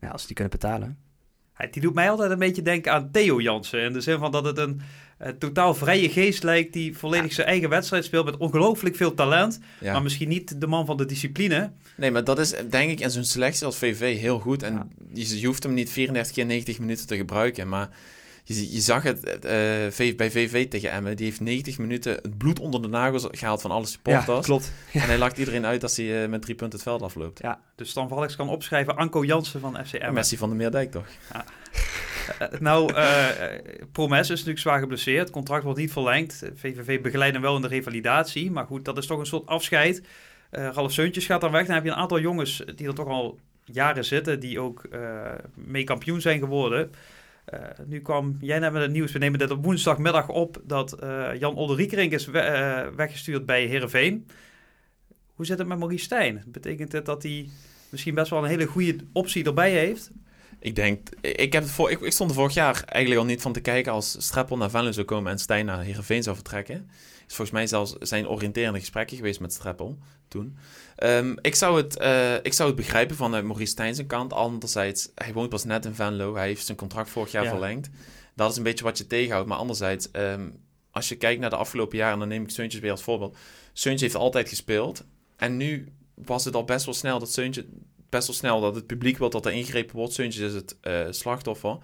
ja, 0.00 0.08
als 0.08 0.20
ze 0.20 0.26
die 0.26 0.36
kunnen 0.36 0.52
betalen. 0.52 0.98
Die 1.70 1.82
doet 1.82 1.94
mij 1.94 2.10
altijd 2.10 2.30
een 2.30 2.38
beetje 2.38 2.62
denken 2.62 2.92
aan 2.92 3.10
Theo 3.10 3.40
Jansen. 3.40 3.80
In 3.82 3.92
de 3.92 4.00
zin 4.00 4.18
van 4.18 4.30
dat 4.32 4.44
het 4.44 4.58
een 4.58 4.80
eh, 5.18 5.28
totaal 5.38 5.74
vrije 5.74 6.08
geest 6.08 6.42
lijkt 6.42 6.72
die 6.72 6.96
volledig 6.98 7.32
zijn 7.32 7.46
eigen 7.46 7.68
wedstrijd 7.68 8.04
speelt 8.04 8.24
met 8.24 8.36
ongelooflijk 8.36 8.96
veel 8.96 9.14
talent. 9.14 9.60
Ja. 9.80 9.92
Maar 9.92 10.02
misschien 10.02 10.28
niet 10.28 10.60
de 10.60 10.66
man 10.66 10.86
van 10.86 10.96
de 10.96 11.06
discipline. 11.06 11.70
Nee, 11.96 12.10
maar 12.10 12.24
dat 12.24 12.38
is 12.38 12.54
denk 12.70 12.90
ik 12.90 13.00
in 13.00 13.10
zo'n 13.10 13.24
selectie 13.24 13.66
als 13.66 13.76
VV 13.76 14.18
heel 14.18 14.38
goed. 14.38 14.62
En 14.62 14.72
Ja. 14.74 14.86
je, 15.12 15.40
je 15.40 15.46
hoeft 15.46 15.62
hem 15.62 15.74
niet 15.74 15.90
34 15.90 16.32
keer 16.32 16.46
90 16.46 16.78
minuten 16.78 17.06
te 17.06 17.16
gebruiken. 17.16 17.68
Maar 17.68 17.88
je, 18.44 18.72
je 18.72 18.80
zag 18.80 19.02
het 19.02 19.24
eh, 19.24 20.14
bij 20.16 20.30
VV 20.30 20.68
tegen 20.68 20.90
Emmen. 20.90 21.16
Die 21.16 21.26
heeft 21.26 21.40
90 21.40 21.78
minuten 21.78 22.12
het 22.12 22.38
bloed 22.38 22.58
onder 22.60 22.82
de 22.82 22.88
nagels 22.88 23.26
gehaald 23.30 23.60
van 23.60 23.70
alle 23.70 23.80
Ja, 23.82 23.88
supporters. 23.88 24.46
klopt. 24.46 24.72
En 24.92 25.00
hij 25.00 25.18
lacht 25.18 25.38
iedereen 25.38 25.66
uit 25.66 25.82
als 25.82 25.96
hij 25.96 26.22
eh, 26.22 26.28
met 26.28 26.42
drie 26.42 26.54
punten 26.54 26.78
het 26.78 26.88
veld 26.88 27.02
afloopt. 27.02 27.38
Ja, 27.42 27.60
Dus 27.74 27.90
Stan 27.90 28.08
Valks 28.08 28.36
kan 28.36 28.48
opschrijven 28.48 28.96
Anko 28.96 29.24
Jansen 29.24 29.60
van 29.60 29.78
FC 29.86 29.92
Emmen. 29.92 30.14
Messi 30.14 30.36
van 30.36 30.48
de 30.48 30.54
Meerdijk 30.54 30.90
toch? 30.90 31.06
Eh, 32.38 32.48
nou, 32.60 32.94
eh 32.94 33.28
eh, 33.54 33.60
Promes 33.92 34.20
is 34.20 34.28
natuurlijk 34.28 34.58
zwaar 34.58 34.80
geblesseerd. 34.80 35.20
Het 35.20 35.30
contract 35.30 35.64
wordt 35.64 35.78
niet 35.78 35.92
verlengd. 35.92 36.42
VVV 36.54 37.00
begeleidt 37.00 37.32
hem 37.34 37.42
wel 37.42 37.56
in 37.56 37.62
de 37.62 37.68
revalidatie. 37.68 38.50
Maar 38.50 38.66
goed, 38.66 38.84
dat 38.84 38.98
is 38.98 39.06
toch 39.06 39.18
een 39.18 39.26
soort 39.26 39.46
afscheid. 39.46 40.02
Eh 40.50 40.68
Ralf 40.72 40.92
Seuntjes 40.92 41.26
gaat 41.26 41.40
dan 41.40 41.50
weg. 41.52 41.66
Dan 41.66 41.74
heb 41.74 41.84
je 41.84 41.90
een 41.90 41.96
aantal 41.96 42.20
jongens 42.20 42.62
die 42.76 42.86
er 42.86 42.94
toch 42.94 43.06
al 43.08 43.38
jaren 43.64 44.04
zitten. 44.04 44.40
Die 44.40 44.60
ook 44.60 44.84
eh, 44.84 45.00
mee 45.54 45.84
kampioen 45.84 46.20
zijn 46.20 46.38
geworden. 46.38 46.90
Eh, 47.44 47.60
nu 47.86 48.00
kwam 48.00 48.36
jij 48.40 48.58
net 48.58 48.72
met 48.72 48.82
het 48.82 48.90
nieuws. 48.90 49.12
We 49.12 49.18
nemen 49.18 49.38
dit 49.38 49.50
op 49.50 49.64
woensdagmiddag 49.64 50.28
op. 50.28 50.60
Dat 50.64 50.92
eh, 50.92 51.28
Jan 51.38 51.54
Olderiekerink 51.54 52.12
is 52.12 52.26
eh, 52.26 52.86
weggestuurd 52.96 53.46
bij 53.46 53.64
Heerenveen. 53.64 54.26
Hoe 55.34 55.46
zit 55.46 55.58
het 55.58 55.66
met 55.66 55.78
Maurice 55.78 56.04
Stijn? 56.04 56.42
Betekent 56.46 56.90
dit 56.90 57.06
dat 57.06 57.22
hij 57.22 57.48
misschien 57.88 58.14
best 58.14 58.30
wel 58.30 58.42
een 58.42 58.48
hele 58.48 58.66
goede 58.66 58.96
optie 59.12 59.44
erbij 59.44 59.70
heeft? 59.70 60.10
Ik 60.58 60.74
denk, 60.74 61.08
ik, 61.20 61.52
heb 61.52 61.62
het 61.62 61.72
voor, 61.72 61.90
ik, 61.90 62.12
stond 62.12 62.30
er 62.30 62.36
vorig 62.36 62.54
jaar 62.54 62.82
eigenlijk 62.86 63.20
al 63.20 63.26
niet 63.26 63.42
van 63.42 63.52
te 63.52 63.60
kijken 63.60 63.92
als 63.92 64.16
Streppel 64.18 64.56
naar 64.56 64.70
Venlo 64.70 64.92
zou 64.92 65.06
komen 65.06 65.32
en 65.32 65.38
Stijn 65.38 65.66
naar 65.66 65.82
Heerenveen 65.82 66.22
zou 66.22 66.36
vertrekken. 66.36 66.90
Is 67.32 67.38
volgens 67.38 67.58
mij 67.58 67.66
zelfs 67.66 67.94
zijn 67.98 68.28
oriënterende 68.28 68.78
gesprekken 68.78 69.16
geweest 69.16 69.40
met 69.40 69.52
Streppel 69.52 69.98
toen. 70.28 70.56
Ehm, 70.96 71.34
ik, 71.40 71.54
zou 71.54 71.76
het, 71.76 71.96
eh, 71.96 72.34
ik 72.34 72.52
zou 72.52 72.68
het 72.68 72.78
begrijpen 72.78 73.16
vanuit 73.16 73.44
Maurice 73.44 73.70
Stijn 73.70 73.94
zijn 73.94 74.06
kant. 74.06 74.32
Anderzijds, 74.32 75.10
hij 75.14 75.32
woont 75.32 75.48
pas 75.48 75.64
net 75.64 75.84
in 75.84 75.94
Venlo. 75.94 76.34
Hij 76.34 76.46
heeft 76.46 76.64
zijn 76.66 76.76
contract 76.78 77.10
vorig 77.10 77.32
jaar 77.32 77.44
Ja. 77.44 77.50
verlengd. 77.50 77.88
Dat 78.34 78.50
is 78.50 78.56
een 78.56 78.62
beetje 78.62 78.84
wat 78.84 78.98
je 78.98 79.06
tegenhoudt. 79.06 79.48
Maar 79.48 79.58
anderzijds, 79.58 80.10
ehm, 80.10 80.50
als 80.90 81.08
je 81.08 81.16
kijkt 81.16 81.40
naar 81.40 81.50
de 81.50 81.56
afgelopen 81.56 81.98
jaren, 81.98 82.18
dan 82.18 82.28
neem 82.28 82.42
ik 82.42 82.50
Seuntjes 82.50 82.80
weer 82.80 82.90
als 82.90 83.02
voorbeeld. 83.02 83.36
Seuntjes 83.72 84.12
heeft 84.12 84.22
altijd 84.24 84.48
gespeeld. 84.48 85.04
En 85.36 85.56
nu 85.56 85.92
was 86.14 86.44
het 86.44 86.54
al 86.54 86.64
best 86.64 86.84
wel 86.84 86.94
snel 86.94 87.18
dat 87.18 87.32
Seuntje, 87.32 87.66
best 88.08 88.26
wel 88.26 88.36
snel 88.36 88.60
dat 88.60 88.74
het 88.74 88.86
publiek 88.86 89.18
wil 89.18 89.30
dat 89.30 89.46
er 89.46 89.52
ingrepen 89.52 89.96
wordt. 89.96 90.12
Seuntjes 90.12 90.44
is 90.44 90.54
het 90.54 90.76
eh, 90.80 91.06
slachtoffer. 91.10 91.78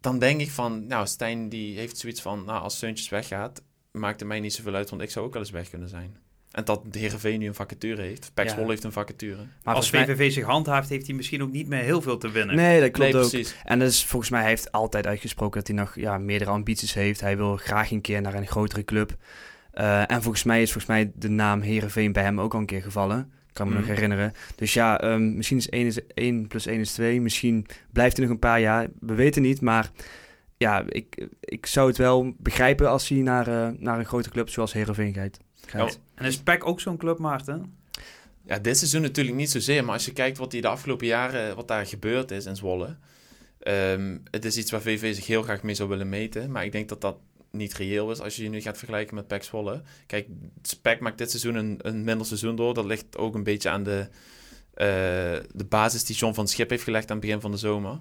Dan 0.00 0.18
denk 0.18 0.40
ik 0.40 0.50
van, 0.50 0.86
nou, 0.86 1.06
Stijn 1.06 1.48
die 1.48 1.78
heeft 1.78 1.98
zoiets 1.98 2.20
van, 2.20 2.44
nou, 2.44 2.62
als 2.62 2.78
Seuntjes 2.78 3.08
weggaat, 3.08 3.62
maakt 3.92 4.20
het 4.20 4.28
mij 4.28 4.40
niet 4.40 4.52
zoveel 4.54 4.74
uit, 4.74 4.90
want 4.90 5.02
ik 5.02 5.10
zou 5.10 5.26
ook 5.26 5.32
wel 5.32 5.42
eens 5.42 5.50
weg 5.50 5.70
kunnen 5.70 5.88
zijn. 5.88 6.16
En 6.50 6.64
dat 6.64 6.82
de 6.92 6.98
Heerenveen 6.98 7.38
nu 7.38 7.46
een 7.46 7.54
vacature 7.54 8.02
heeft. 8.02 8.32
Ja. 8.34 8.48
Zwolle 8.48 8.68
heeft 8.68 8.84
een 8.84 8.92
vacature. 8.92 9.42
Maar 9.64 9.74
Als 9.74 9.90
mij- 9.90 10.04
VVV 10.06 10.32
zich 10.32 10.44
handhaaft, 10.44 10.88
heeft 10.88 11.06
hij 11.06 11.16
misschien 11.16 11.42
ook 11.42 11.50
niet 11.52 11.68
meer 11.68 11.82
heel 11.82 12.02
veel 12.02 12.18
te 12.18 12.30
winnen. 12.30 12.56
Nee, 12.56 12.80
dat 12.80 12.90
klopt 12.90 13.12
nee, 13.12 13.22
ook. 13.22 13.28
precies. 13.30 13.54
En 13.64 13.82
is 13.82 14.04
volgens 14.04 14.30
mij, 14.30 14.40
hij 14.40 14.48
heeft 14.48 14.72
altijd 14.72 15.06
uitgesproken 15.06 15.58
dat 15.58 15.68
hij 15.68 15.76
nog 15.76 15.94
ja, 15.94 16.18
meerdere 16.18 16.50
ambities 16.50 16.94
heeft. 16.94 17.20
Hij 17.20 17.36
wil 17.36 17.56
graag 17.56 17.90
een 17.90 18.00
keer 18.00 18.20
naar 18.20 18.34
een 18.34 18.46
grotere 18.46 18.84
club. 18.84 19.16
Eh, 19.72 20.10
en 20.10 20.22
volgens 20.22 20.44
mij 20.44 20.62
is 20.62 20.72
volgens 20.72 20.92
mij 20.92 21.12
de 21.14 21.28
naam 21.28 21.60
Herenveen 21.60 22.12
bij 22.12 22.22
hem 22.22 22.40
ook 22.40 22.54
al 22.54 22.60
een 22.60 22.66
keer 22.66 22.82
gevallen. 22.82 23.32
Kan 23.52 23.66
me 23.68 23.72
Mhm. 23.74 23.82
nog 23.82 23.90
herinneren. 23.94 24.32
Dus 24.56 24.72
ja, 24.74 25.00
ehm, 25.00 25.36
misschien 25.36 25.56
is 25.56 25.68
1, 25.70 25.86
is 25.86 25.98
1 26.14 26.46
plus 26.46 26.66
1 26.66 26.80
is 26.80 26.92
2. 26.92 27.20
Misschien 27.20 27.66
blijft 27.92 28.16
hij 28.16 28.24
nog 28.26 28.34
een 28.34 28.40
paar 28.40 28.60
jaar. 28.60 28.88
We 29.00 29.14
weten 29.14 29.42
niet. 29.42 29.60
Maar 29.60 29.90
ja, 30.60 30.84
ik, 30.88 31.26
ik 31.40 31.66
zou 31.66 31.88
het 31.88 31.96
wel 31.96 32.34
begrijpen 32.38 32.88
als 32.88 33.08
hij 33.08 33.18
naar, 33.18 33.46
eh, 33.46 33.68
naar 33.78 33.98
een 33.98 34.04
grote 34.04 34.30
club 34.30 34.48
zoals 34.48 34.72
Herenveen 34.72 35.14
gaat. 35.14 35.38
gaat. 35.66 35.98
En 36.14 36.24
is 36.24 36.38
PEC 36.38 36.66
ook 36.66 36.80
zo'n 36.80 36.96
club, 36.96 37.18
Maarten? 37.18 37.76
Ja, 38.44 38.58
dit 38.58 38.78
seizoen 38.78 39.02
natuurlijk 39.02 39.36
niet 39.36 39.50
zozeer, 39.50 39.84
maar 39.84 39.94
als 39.94 40.04
je 40.04 40.12
kijkt 40.12 40.38
wat 40.38 40.50
die 40.50 40.60
de 40.60 40.68
afgelopen 40.68 41.06
jaren, 41.06 41.56
wat 41.56 41.68
daar 41.68 41.86
gebeurd 41.86 42.30
is 42.30 42.46
in 42.46 42.56
Zwolle. 42.56 42.96
ehm, 43.60 44.18
het 44.30 44.44
is 44.44 44.56
iets 44.56 44.70
waar 44.70 44.80
VV 44.80 45.14
zich 45.14 45.26
heel 45.26 45.42
graag 45.42 45.62
mee 45.62 45.74
zou 45.74 45.88
willen 45.88 46.08
meten, 46.08 46.50
maar 46.50 46.64
ik 46.64 46.72
denk 46.72 46.88
dat 46.88 47.00
dat 47.00 47.16
niet 47.50 47.74
reëel 47.74 48.10
is 48.10 48.20
als 48.20 48.36
je 48.36 48.42
je 48.42 48.48
nu 48.48 48.60
gaat 48.60 48.78
vergelijken 48.78 49.14
met 49.14 49.26
PEC 49.26 49.42
Zwolle. 49.42 49.82
Kijk, 50.06 50.26
PEC 50.82 51.00
maakt 51.00 51.18
dit 51.18 51.30
seizoen 51.30 51.54
een, 51.54 51.78
een 51.82 52.04
minder 52.04 52.26
seizoen 52.26 52.56
door. 52.56 52.74
Dat 52.74 52.84
ligt 52.84 53.16
ook 53.16 53.34
een 53.34 53.42
beetje 53.42 53.68
aan 53.68 53.82
de, 53.82 54.08
eh, 54.74 54.86
de 55.54 55.64
basis 55.68 56.04
die 56.04 56.16
John 56.16 56.34
van 56.34 56.44
het 56.44 56.52
Schip 56.52 56.70
heeft 56.70 56.82
gelegd 56.82 57.10
aan 57.10 57.16
het 57.16 57.26
begin 57.26 57.40
van 57.40 57.50
de 57.50 57.56
zomer. 57.56 57.98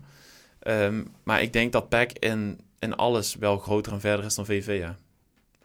Ehm, 0.60 1.04
maar 1.24 1.42
ik 1.42 1.54
denk 1.54 1.72
dat 1.72 1.89
PEC 1.89 2.12
in, 2.20 2.60
in 2.80 2.96
alles 2.96 3.36
wel 3.36 3.58
groter 3.58 3.94
en 3.94 4.00
verder 4.00 4.25
is 4.25 4.36
dan 4.36 4.46
VV. 4.46 4.88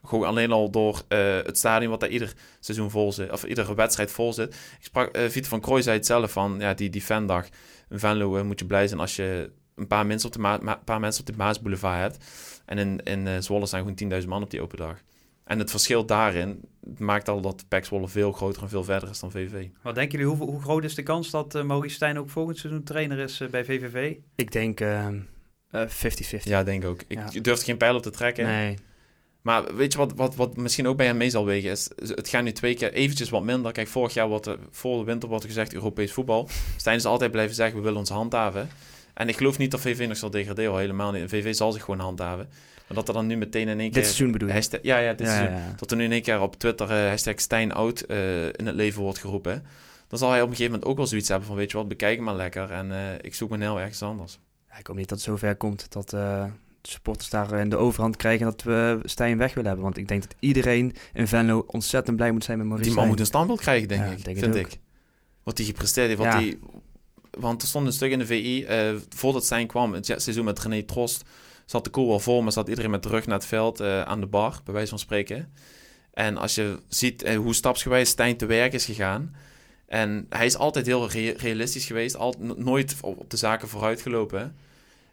Gewoon 0.04 0.26
alleen 0.26 0.52
al 0.52 0.70
door 0.70 1.02
eh, 1.08 1.36
het 1.36 1.58
stadion 1.58 1.90
wat 1.90 2.00
daar 2.00 2.08
ieder 2.08 2.32
seizoen 2.60 2.90
vol 2.90 3.12
zit, 3.12 3.30
of 3.30 3.44
iedere 3.44 3.74
wedstrijd 3.74 4.10
vol 4.12 4.32
zit. 4.32 4.54
Ik 4.54 4.84
sprak, 4.84 5.18
Vieter 5.18 5.50
van 5.50 5.60
Krooi 5.60 5.82
zei 5.82 5.96
het 5.96 6.06
zelf 6.06 6.32
van, 6.32 6.56
ja, 6.58 6.74
die, 6.74 6.90
die 6.90 7.02
fandag 7.02 7.48
in 7.90 7.98
Venlo 7.98 8.36
eh, 8.36 8.42
moet 8.42 8.58
je 8.58 8.66
blij 8.66 8.88
zijn 8.88 9.00
als 9.00 9.16
je 9.16 9.50
een 9.74 9.86
paar 9.86 10.06
mensen 10.06 10.28
op 10.28 10.34
de, 10.34 10.40
Ma- 10.40 10.58
Ma- 10.62 10.80
paar 10.84 11.00
mensen 11.00 11.20
op 11.20 11.26
de 11.26 11.36
Maasboulevard 11.36 12.00
hebt. 12.00 12.24
En 12.66 12.78
in, 12.78 13.02
in 13.02 13.42
Zwolle 13.42 13.66
zijn 13.66 13.94
gewoon 13.96 14.20
10.000 14.22 14.28
man 14.28 14.42
op 14.42 14.50
die 14.50 14.62
open 14.62 14.78
dag. 14.78 14.98
En 15.44 15.58
het 15.58 15.70
verschil 15.70 16.04
daarin 16.06 16.60
maakt 16.98 17.28
al 17.28 17.40
dat 17.40 17.64
PEC 17.68 17.84
Zwolle 17.84 18.08
veel 18.08 18.32
groter 18.32 18.62
en 18.62 18.68
veel 18.68 18.84
verder 18.84 19.08
is 19.10 19.20
dan 19.20 19.30
VV. 19.30 19.66
Wat 19.82 19.94
denken 19.94 20.18
jullie, 20.18 20.34
hoe, 20.36 20.50
hoe 20.50 20.62
groot 20.62 20.84
is 20.84 20.94
de 20.94 21.02
kans 21.02 21.30
dat 21.30 21.54
eh, 21.54 21.62
Maurice 21.62 21.94
Stijn 21.94 22.18
ook 22.18 22.30
volgend 22.30 22.58
seizoen 22.58 22.82
trainer 22.82 23.18
is 23.18 23.40
eh, 23.40 23.48
bij 23.48 23.64
VVV? 23.64 24.14
Ik 24.34 24.52
denk 24.52 24.80
ehm, 24.80 25.18
eh, 25.70 25.86
50-50. 25.88 26.42
Ja, 26.42 26.62
denk 26.62 26.82
ik 26.82 26.88
ook. 26.88 27.02
Ik 27.06 27.18
Ja. 27.32 27.40
durf 27.40 27.62
geen 27.62 27.76
pijl 27.76 27.94
op 27.96 28.02
te 28.02 28.10
trekken. 28.10 28.44
Nee, 28.46 28.76
Maar 29.42 29.74
weet 29.76 29.92
je 29.92 29.98
wat, 29.98 30.12
wat, 30.14 30.34
wat 30.34 30.56
misschien 30.56 30.86
ook 30.88 30.96
bij 30.96 31.06
hem 31.06 31.16
mee 31.16 31.30
zal 31.30 31.44
wegen 31.44 31.70
is... 31.70 31.90
Het 31.96 32.28
gaat 32.28 32.42
nu 32.42 32.52
twee 32.52 32.74
keer 32.74 32.92
eventjes 32.92 33.28
wat 33.30 33.42
minder. 33.42 33.72
Kijk, 33.72 33.88
vorig 33.88 34.14
jaar 34.14 34.28
wordt 34.28 34.46
er, 34.46 34.58
voor 34.70 34.98
de 34.98 35.04
winter 35.04 35.28
wordt 35.28 35.44
er 35.44 35.50
gezegd 35.50 35.74
Europees 35.74 36.12
voetbal. 36.12 36.48
Stijn 36.76 36.96
is 36.96 37.04
altijd 37.04 37.30
blijven 37.30 37.54
zeggen, 37.54 37.76
we 37.76 37.82
willen 37.82 37.98
ons 37.98 38.08
handhaven. 38.10 38.68
En 39.14 39.28
ik 39.28 39.36
geloof 39.36 39.58
niet 39.58 39.70
dat 39.70 39.80
VV 39.80 40.06
nog 40.08 40.16
zal 40.16 40.30
degraderen, 40.30 40.78
helemaal 40.78 41.12
niet. 41.12 41.28
VV 41.28 41.54
zal 41.54 41.72
zich 41.72 41.82
gewoon 41.84 42.00
handhaven. 42.00 42.48
Dat 42.94 43.08
er 43.08 43.14
dan 43.14 43.26
nu 43.26 43.36
meteen 43.36 43.68
in 43.68 43.80
één 43.80 43.90
keer... 43.90 43.92
dit 43.92 44.04
seizoen 44.04 44.32
bedoel 44.32 44.48
je? 44.48 44.54
hashtag- 44.54 44.82
ja, 44.82 44.98
ja, 44.98 45.12
dit 45.12 45.26
Ja, 45.26 45.32
seizoen. 45.34 45.56
ja, 45.56 45.64
ja. 45.66 45.74
Dat 45.76 45.90
er 45.90 45.96
nu 45.96 46.04
in 46.04 46.12
één 46.12 46.22
keer 46.22 46.40
op 46.40 46.56
Twitter 46.58 46.90
eh, 46.90 47.08
hashtag 47.08 47.40
Stijn 47.40 47.72
oud 47.72 48.00
eh, 48.00 48.44
in 48.46 48.66
het 48.66 48.74
leven 48.74 49.02
wordt 49.02 49.18
geroepen. 49.18 49.64
Dan 50.08 50.18
zal 50.18 50.30
hij 50.30 50.40
op 50.42 50.48
een 50.48 50.54
gegeven 50.54 50.72
moment 50.72 50.90
ook 50.90 50.96
wel 50.96 51.06
zoiets 51.06 51.28
hebben 51.28 51.46
van... 51.46 51.56
Weet 51.56 51.70
je 51.70 51.76
wat, 51.76 51.88
bekijk 51.88 52.20
maar 52.20 52.34
lekker. 52.34 52.70
En 52.70 52.92
eh, 52.92 52.98
ik 53.20 53.34
zoek 53.34 53.50
me 53.50 53.58
heel 53.58 53.80
ergens 53.80 54.02
anders. 54.02 54.38
Ja, 54.70 54.78
ik 54.78 54.86
hoop 54.86 54.96
niet 54.96 55.08
dat 55.08 55.18
het 55.18 55.26
zover 55.26 55.56
komt 55.56 55.92
dat 55.92 56.10
de 56.10 56.46
supporters 56.82 57.30
daar 57.30 57.52
in 57.58 57.68
de 57.68 57.76
overhand 57.76 58.16
krijgen 58.16 58.44
dat 58.44 58.62
we 58.62 59.00
Stijn 59.04 59.38
weg 59.38 59.48
willen 59.48 59.66
hebben. 59.66 59.84
Want 59.84 59.96
ik 59.98 60.08
denk 60.08 60.22
dat 60.22 60.34
iedereen 60.38 60.94
in 61.12 61.28
Venlo 61.28 61.64
ontzettend 61.66 62.16
blij 62.16 62.30
moet 62.32 62.44
zijn 62.44 62.58
met 62.58 62.66
Maurice 62.66 62.88
Die 62.90 62.98
man 62.98 63.04
Stijn. 63.06 63.18
moet 63.18 63.26
een 63.26 63.32
standbeeld 63.34 63.60
krijgen, 63.60 63.88
denk 63.88 64.18
ik. 64.18 64.24
denk 64.24 64.38
vind 64.38 64.54
ik. 64.54 64.78
Wat 65.42 65.56
hij 65.58 65.66
gepresteerd 65.66 66.06
heeft. 66.06 66.18
Wat 66.18 66.32
hij, 66.32 66.58
want 67.30 67.62
er 67.62 67.68
stond 67.68 67.86
een 67.86 67.92
stuk 67.92 68.10
in 68.10 68.18
de 68.18 68.26
VI. 68.26 68.66
voordat 69.08 69.44
Stijn 69.44 69.66
kwam, 69.66 69.92
het 69.92 70.06
seizoen 70.06 70.44
met 70.44 70.58
René 70.62 70.82
Trost, 70.82 71.22
zat 71.64 71.84
de 71.84 71.90
koel 71.90 72.08
wel 72.08 72.20
vol. 72.20 72.42
Maar 72.42 72.52
zat 72.52 72.68
iedereen 72.68 72.90
met 72.90 73.02
de 73.02 73.08
rug 73.08 73.26
naar 73.26 73.38
het 73.38 73.46
veld 73.46 73.80
eh, 73.80 74.02
aan 74.02 74.20
de 74.20 74.26
bar, 74.26 74.60
bij 74.64 74.74
wijze 74.74 74.88
van 74.88 74.98
spreken. 74.98 75.52
En 76.12 76.36
als 76.36 76.54
je 76.54 76.78
ziet 76.88 77.22
eh, 77.22 77.36
hoe 77.36 77.54
stapsgewijs 77.54 78.08
Stijn 78.08 78.36
te 78.36 78.46
werk 78.46 78.72
is 78.72 78.84
gegaan. 78.84 79.34
En 79.86 80.26
hij 80.28 80.46
is 80.46 80.56
altijd 80.56 80.86
heel 80.86 81.10
re- 81.10 81.34
realistisch 81.36 81.86
geweest. 81.86 82.16
Al, 82.16 82.34
no- 82.38 82.54
nooit 82.58 82.96
op, 83.00 83.30
de 83.30 83.36
zaken 83.36 83.68
vooruitgelopen. 83.68 84.56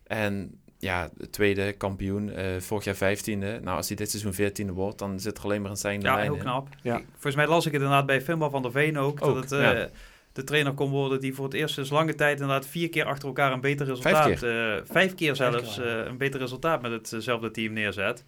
En 0.08 0.60
ja, 0.78 1.10
de 1.18 1.30
tweede 1.30 1.72
kampioen, 1.74 2.30
eh, 2.32 2.46
vorig 2.60 2.84
jaar 2.84 2.96
vijftiende. 2.96 3.60
Nou, 3.64 3.78
als 3.78 3.88
hij 3.88 3.96
dit 3.98 4.10
seizoen 4.10 4.34
veertiende 4.34 4.74
wordt, 4.74 5.00
dan 5.00 5.20
zit 5.20 5.38
er 5.38 5.44
alleen 5.44 5.62
maar 5.62 5.72
een 5.72 5.78
stijgende 5.78 6.08
Ja, 6.08 6.18
heel 6.18 6.34
in. 6.34 6.40
knap. 6.40 6.68
Ja. 6.82 7.02
Volgens 7.12 7.36
mij 7.36 7.48
las 7.48 7.66
ik 7.66 7.72
het 7.72 7.82
inderdaad 7.82 8.06
bij 8.06 8.22
Finbal 8.22 8.50
van 8.50 8.62
der 8.62 8.72
Veen 8.72 8.98
ook. 8.98 9.26
Ook, 9.26 9.34
dat 9.34 9.44
het 9.44 9.52
eh, 9.52 9.62
ja. 9.62 9.90
De 10.34 10.44
trainer 10.44 10.74
kon 10.74 10.90
worden 10.90 11.20
die 11.20 11.36
voor 11.36 11.46
het 11.46 11.54
eerst 11.54 11.74
sinds 11.74 11.90
lange 11.90 12.16
tijd 12.16 12.40
inderdaad 12.40 12.66
vier 12.68 12.90
keer 12.90 13.06
achter 13.06 13.28
elkaar 13.28 13.52
een 13.52 13.62
beter 13.62 13.86
resultaat. 13.86 14.40
Vijf 14.40 14.42
eh, 14.42 14.92
vijf 14.92 15.16
keer 15.16 15.36
zelfs 15.36 15.76
keer, 15.76 15.86
ja. 15.86 16.02
eh, 16.02 16.08
een 16.08 16.18
beter 16.18 16.40
resultaat 16.40 16.82
met 16.82 17.12
hetzelfde 17.12 17.52
team 17.52 17.74
neerzet. 17.74 18.24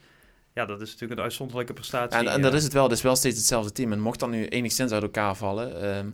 Ja, 0.53 0.65
dat 0.65 0.81
is 0.81 0.91
natuurlijk 0.91 1.19
een 1.19 1.25
uitzonderlijke 1.25 1.73
prestatie. 1.73 2.19
En, 2.19 2.27
en 2.27 2.41
dat 2.41 2.51
eh. 2.51 2.57
is 2.57 2.63
het 2.63 2.73
wel. 2.73 2.83
Het 2.83 2.91
is 2.91 3.01
wel 3.01 3.15
steeds 3.15 3.37
hetzelfde 3.37 3.71
team. 3.71 3.91
En 3.91 3.99
mocht 3.99 4.19
dat 4.19 4.29
nu 4.29 4.47
enigszins 4.47 4.91
uit 4.91 5.03
elkaar 5.03 5.35
vallen... 5.35 5.81
ehm, 5.81 6.09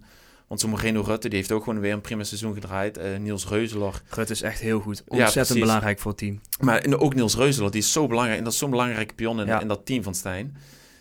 want 0.48 0.62
zo'n 0.62 0.70
Moreno 0.70 1.02
Rutte, 1.02 1.28
die 1.28 1.38
heeft 1.38 1.52
ook 1.52 1.64
gewoon 1.64 1.80
weer 1.80 1.94
een 1.94 2.02
prima 2.02 2.24
seizoen 2.24 2.54
gedraaid. 2.54 2.98
Eh, 2.98 3.18
Niels 3.18 3.48
Reuzeler. 3.48 4.02
Rutte 4.10 4.34
is 4.34 4.42
echt 4.42 4.60
heel 4.60 4.80
goed. 4.80 5.04
Ontzettend 5.08 5.60
belangrijk 5.60 6.00
voor 6.00 6.12
het 6.12 6.20
team. 6.20 6.42
Maar 6.60 6.80
en 6.82 6.98
ook 6.98 7.16
Niels 7.16 7.36
Reuzeler, 7.36 7.72
die 7.72 7.82
is 7.82 7.92
zo 7.92 8.08
belangrijk. 8.08 8.38
En 8.38 8.44
dat 8.44 8.54
is 8.54 8.60
zo'n 8.60 8.70
belangrijke 8.70 9.14
pion 9.14 9.40
in, 9.40 9.46
Ja. 9.46 9.60
in 9.60 9.68
dat 9.68 9.86
team 9.86 10.04
van 10.04 10.16
Stijn. 10.16 10.58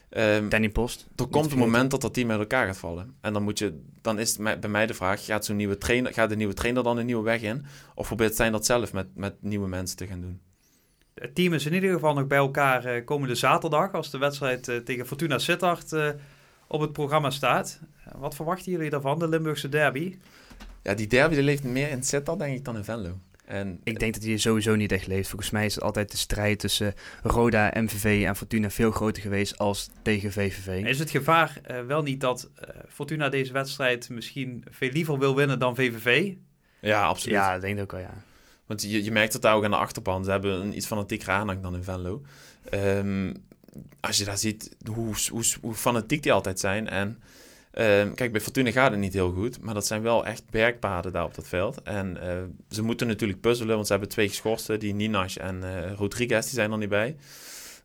Ehm, 0.09 0.49
Danny 0.49 0.68
Post. 0.68 1.07
er 1.16 1.27
komt 1.27 1.53
een 1.53 1.59
moment 1.59 1.90
dat 1.90 2.01
dat 2.01 2.14
team 2.14 2.31
uit 2.31 2.40
elkaar 2.40 2.66
gaat 2.66 2.79
vallen. 2.79 3.14
En 3.21 3.33
dan, 3.33 3.42
moet 3.42 3.59
je, 3.59 3.81
dan 4.01 4.18
is 4.18 4.37
bij 4.37 4.68
mij 4.68 4.87
de 4.87 4.94
vraag... 4.94 5.25
Gaat, 5.25 5.44
zo'n 5.44 5.57
nieuwe 5.57 5.79
trainer, 5.79 6.12
gaat 6.12 6.29
de 6.29 6.37
nieuwe 6.37 6.55
trainer 6.55 6.83
dan 6.83 6.99
een 6.99 7.07
nieuwe 7.07 7.23
weg 7.23 7.42
in? 7.42 7.64
Of 7.94 8.07
probeert 8.07 8.33
Stijn 8.33 8.53
dat 8.53 8.66
zelf 8.66 8.92
met, 8.92 9.07
met 9.14 9.35
nieuwe 9.40 9.68
mensen 9.68 9.97
te 9.97 10.07
gaan 10.07 10.21
doen? 10.21 10.40
Het 11.14 11.35
team 11.35 11.53
is 11.53 11.66
in 11.66 11.75
ieder 11.75 11.92
geval 11.92 12.14
nog 12.14 12.27
bij 12.27 12.38
elkaar 12.38 12.85
eh, 12.85 13.05
komende 13.05 13.35
zaterdag 13.35 13.92
als 13.92 14.11
de 14.11 14.18
wedstrijd 14.18 14.68
eh, 14.68 14.77
tegen 14.77 15.07
Fortuna 15.07 15.38
Sittard 15.38 15.92
eh, 15.92 16.09
op 16.66 16.81
het 16.81 16.92
programma 16.92 17.31
staat. 17.31 17.81
Wat 18.16 18.35
verwachten 18.35 18.73
jullie 18.73 18.90
daarvan, 18.90 19.18
de 19.18 19.29
Limburgse 19.29 19.68
derby? 19.68 20.16
Ja, 20.83 20.94
die 20.94 21.07
derby 21.07 21.35
die 21.35 21.44
leeft 21.44 21.64
meer 21.64 21.90
in 21.90 22.03
Sittard, 22.03 22.38
denk 22.38 22.57
ik, 22.57 22.64
dan 22.64 22.77
in 22.77 22.85
Venlo. 22.85 23.18
En 23.48 23.80
Ik 23.84 23.98
denk 23.98 24.14
dat 24.14 24.22
hij 24.22 24.37
sowieso 24.37 24.74
niet 24.74 24.92
echt 24.92 25.06
leeft. 25.06 25.28
Volgens 25.28 25.50
mij 25.50 25.64
is 25.64 25.74
het 25.74 25.84
altijd 25.84 26.11
de 26.11 26.16
strijd 26.16 26.58
tussen 26.58 26.94
Roda, 27.22 27.72
MVV 27.74 28.24
en 28.26 28.37
Fortuna 28.37 28.70
veel 28.70 28.90
groter 28.90 29.22
geweest 29.22 29.58
als 29.58 29.88
tegen 30.02 30.32
VVV. 30.32 30.84
Is 30.84 30.98
het 30.98 31.11
gevaar 31.11 31.61
eh, 31.62 31.84
wel 31.87 32.02
niet 32.02 32.20
dat 32.20 32.50
eh, 32.54 32.68
Fortuna 32.88 33.28
deze 33.28 33.52
wedstrijd 33.52 34.08
misschien 34.08 34.64
veel 34.70 34.90
liever 34.90 35.18
wil 35.18 35.37
winnen 35.37 35.58
dan 35.58 35.74
VVV? 35.74 36.32
ja, 36.80 37.06
absoluut. 37.06 37.34
Ja, 37.34 37.52
dat 37.52 37.61
denk 37.61 37.76
ik 37.76 37.82
ook 37.82 37.92
wel, 37.92 38.00
ja. 38.00 38.22
Want 38.66 38.82
je, 38.82 39.04
je 39.04 39.12
merkt 39.12 39.32
het 39.32 39.42
daar 39.42 39.54
ook 39.54 39.64
aan 39.64 39.70
de 39.70 39.76
achterban. 39.76 40.24
Ze 40.24 40.30
hebben 40.30 40.61
een 40.61 40.76
iets 40.76 40.87
fanatiekere 40.87 41.30
aanhang 41.30 41.62
dan 41.62 41.74
in 41.74 41.84
Venlo. 41.84 42.22
Ehm, 42.70 43.34
als 44.00 44.16
je 44.18 44.24
daar 44.24 44.38
ziet 44.38 44.76
hoe, 44.92 45.14
hoe, 45.30 45.44
hoe 45.61 45.74
fanatiek 45.74 46.22
die 46.22 46.32
altijd 46.32 46.61
zijn. 46.61 46.88
En 46.88 47.22
ehm, 47.79 48.14
kijk, 48.14 48.33
bij 48.33 48.41
Fortuna 48.41 48.71
gaat 48.71 48.91
het 48.91 49.01
niet 49.01 49.12
heel 49.12 49.33
goed. 49.33 49.61
Maar 49.62 49.75
dat 49.75 49.87
zijn 49.87 50.03
wel 50.03 50.27
echt 50.27 50.43
bergpaden 50.51 51.12
daar 51.12 51.25
op 51.25 51.35
dat 51.35 51.49
veld. 51.49 51.83
En 51.83 52.23
eh, 52.23 52.37
ze 52.71 52.83
moeten 52.83 53.07
natuurlijk 53.07 53.41
puzzelen. 53.41 53.75
Want 53.75 53.87
ze 53.87 53.93
hebben 53.93 54.11
twee 54.11 54.29
geschorsten. 54.29 54.79
Die 54.81 54.95
Ninas 54.95 55.37
en 55.37 55.62
eh, 55.85 55.93
Rodriguez, 55.93 56.45
die 56.45 56.55
zijn 56.55 56.73
er 56.73 56.79
niet 56.79 56.88
bij. 56.88 57.17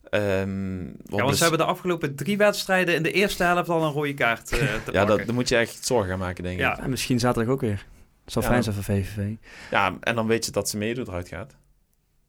Ehm, 0.10 0.84
Ja, 0.86 0.92
want 1.06 1.28
dus- 1.28 1.38
ze 1.38 1.42
hebben 1.44 1.60
de 1.62 1.66
afgelopen 1.72 2.16
drie 2.16 2.38
wedstrijden 2.38 2.96
in 2.96 3.04
de 3.04 3.12
eerste 3.12 3.44
helft 3.44 3.70
al 3.70 3.84
een 3.84 3.92
rode 3.92 4.14
kaart 4.14 4.52
eh, 4.52 4.58
te 4.60 4.64
ja, 4.68 4.78
pakken. 4.84 5.08
dat, 5.08 5.18
daar 5.26 5.34
moet 5.36 5.50
je 5.50 5.56
echt 5.58 5.86
zorgen 5.86 6.10
gaan 6.10 6.20
maken, 6.20 6.44
denk 6.44 6.56
ik. 6.56 6.62
Ja. 6.62 6.80
En 6.80 6.90
misschien 6.90 7.20
zaterdag 7.20 7.54
ook 7.54 7.62
weer. 7.62 7.86
Zal 8.26 8.42
Ja. 8.42 8.48
fijn 8.48 8.64
zijn 8.64 8.76
voor 8.76 8.84
VVV. 8.84 9.32
Ja, 9.72 9.98
en 10.00 10.16
dan 10.16 10.28
weet 10.28 10.46
je 10.46 10.52
dat 10.52 10.70
ze 10.70 10.78
meedoet 10.78 11.08
eruit 11.08 11.28
gaat. 11.28 11.56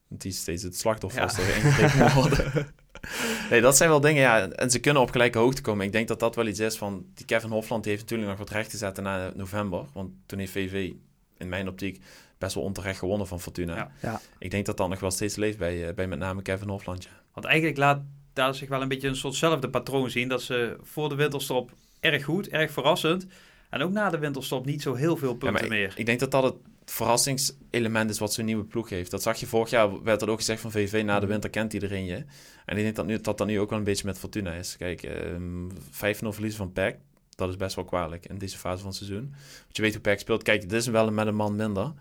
Want 0.08 0.22
die 0.22 0.30
is 0.30 0.38
steeds 0.38 0.62
het 0.62 0.78
slachtoffer 0.78 1.20
Ja. 1.20 1.26
als 1.26 1.38
er 1.38 2.14
worden. 2.14 2.52
nee, 3.50 3.60
dat 3.60 3.76
zijn 3.76 3.88
wel 3.88 4.00
dingen, 4.00 4.22
ja. 4.22 4.48
En 4.48 4.70
ze 4.70 4.78
kunnen 4.80 5.02
op 5.02 5.10
gelijke 5.10 5.38
hoogte 5.38 5.62
komen. 5.62 5.86
Ik 5.86 5.92
denk 5.92 6.08
dat 6.08 6.20
dat 6.20 6.34
wel 6.34 6.46
iets 6.46 6.60
is 6.60 6.76
van... 6.76 7.06
Die 7.14 7.26
Kevin 7.26 7.50
Hofland 7.50 7.82
die 7.82 7.92
heeft 7.92 8.04
natuurlijk 8.04 8.30
nog 8.30 8.38
wat 8.48 8.56
recht 8.56 8.70
te 8.70 8.76
zetten 8.76 9.02
na 9.02 9.32
november. 9.34 9.84
Want 9.92 10.10
toen 10.26 10.38
heeft 10.38 10.52
VV 10.52 10.92
in 11.38 11.48
mijn 11.48 11.68
optiek 11.68 12.00
best 12.38 12.54
wel 12.54 12.64
onterecht 12.64 12.98
gewonnen 12.98 13.26
van 13.26 13.40
Fortuna. 13.40 13.74
Ja. 13.74 13.90
Ja. 14.02 14.20
Ik 14.38 14.50
denk 14.50 14.66
dat 14.66 14.76
dat 14.76 14.88
nog 14.88 15.00
wel 15.00 15.10
steeds 15.10 15.36
leeft 15.36 15.58
bij, 15.58 15.88
eh, 15.88 15.94
bij 15.94 16.06
met 16.06 16.18
name 16.18 16.42
Kevin 16.42 16.68
Hofland, 16.68 17.02
ja. 17.04 17.10
Want 17.32 17.46
eigenlijk 17.46 17.76
laat 17.78 18.02
daar 18.32 18.54
zich 18.54 18.68
wel 18.68 18.82
een 18.82 18.88
beetje 18.88 19.08
een 19.08 19.16
soortzelfde 19.16 19.70
patroon 19.70 20.10
zien. 20.10 20.28
Dat 20.28 20.42
ze 20.42 20.76
voor 20.82 21.08
de 21.08 21.14
winterstop 21.14 21.72
erg 22.00 22.24
goed, 22.24 22.48
erg 22.48 22.70
verrassend. 22.72 23.26
En 23.70 23.82
ook 23.82 23.92
na 23.92 24.10
de 24.10 24.18
winterstop 24.18 24.66
niet 24.66 24.82
zo 24.82 24.94
heel 24.94 25.16
veel 25.16 25.32
Ja, 25.32 25.36
punten 25.36 25.52
maar 25.52 25.62
ik, 25.62 25.68
meer. 25.68 25.92
ik 25.96 26.06
denk 26.06 26.20
dat 26.20 26.30
dat 26.30 26.42
het 26.42 26.54
verrassingselement 26.84 28.10
is 28.10 28.18
wat 28.18 28.32
zo'n 28.32 28.44
nieuwe 28.44 28.64
ploeg 28.64 28.88
heeft. 28.88 29.10
Dat 29.10 29.22
zag 29.22 29.36
je 29.40 29.46
vorig 29.46 29.70
jaar, 29.70 30.02
werd 30.02 30.22
er 30.22 30.30
ook 30.30 30.38
gezegd 30.38 30.60
van 30.60 30.70
VV, 30.70 31.02
na 31.04 31.12
Mhm. 31.12 31.20
de 31.20 31.26
winter 31.26 31.50
kent 31.50 31.72
iedereen 31.72 32.04
je. 32.04 32.24
En 32.66 32.76
ik 32.76 32.82
denk 32.82 32.96
dat 32.96 33.06
nu, 33.06 33.20
dat, 33.20 33.38
dat 33.38 33.46
nu 33.46 33.60
ook 33.60 33.70
wel 33.70 33.78
een 33.78 33.84
beetje 33.84 34.06
met 34.06 34.18
Fortuna 34.18 34.52
is. 34.52 34.76
Kijk, 34.76 35.02
ehm 35.02 35.68
5-0 35.90 36.32
verliezen 36.32 36.58
van 36.58 36.72
PEC, 36.72 36.96
dat 37.34 37.48
is 37.48 37.56
best 37.56 37.74
wel 37.76 37.84
kwalijk 37.84 38.26
in 38.26 38.38
deze 38.38 38.58
fase 38.58 38.78
van 38.78 38.86
het 38.88 38.96
seizoen. 38.96 39.30
Want 39.62 39.76
je 39.76 39.82
weet 39.82 39.92
hoe 39.92 40.00
PEC 40.02 40.18
speelt. 40.18 40.42
Kijk, 40.42 40.60
dit 40.60 40.72
is 40.72 40.86
wel 40.86 41.10
met 41.12 41.26
een 41.26 41.34
man 41.34 41.56
minder. 41.56 41.92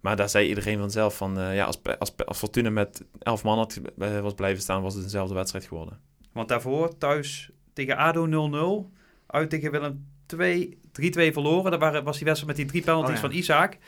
Maar 0.00 0.16
daar 0.16 0.28
zei 0.28 0.48
iedereen 0.48 0.78
vanzelf 0.78 1.16
van... 1.16 1.38
eh, 1.38 1.54
ja, 1.54 1.64
als, 1.64 1.78
als, 1.98 2.12
als 2.24 2.38
Fortuna 2.38 2.70
met 2.70 3.04
11 3.18 3.42
man 3.44 3.58
had, 3.58 3.80
eh, 3.98 4.20
was 4.20 4.34
blijven 4.34 4.62
staan... 4.62 4.82
was 4.82 4.94
het 4.94 5.02
dezelfde 5.02 5.34
wedstrijd 5.34 5.64
geworden. 5.64 5.98
Want 6.32 6.48
daarvoor 6.48 6.98
thuis 6.98 7.50
tegen 7.72 7.96
ADO 7.96 8.88
0-0. 8.90 8.96
Uit 9.26 9.50
tegen 9.50 9.70
Willem 9.70 10.06
2, 10.26 10.78
3-2 10.92 11.32
verloren. 11.32 11.70
Dat 11.70 11.80
waren, 11.80 12.04
was 12.04 12.16
die 12.16 12.26
wedstrijd 12.26 12.56
met 12.56 12.56
die 12.56 12.66
drie 12.70 12.82
penalties 12.82 13.16
Oh 13.16 13.22
ja. 13.22 13.28
van 13.28 13.38
Isaac. 13.38 13.78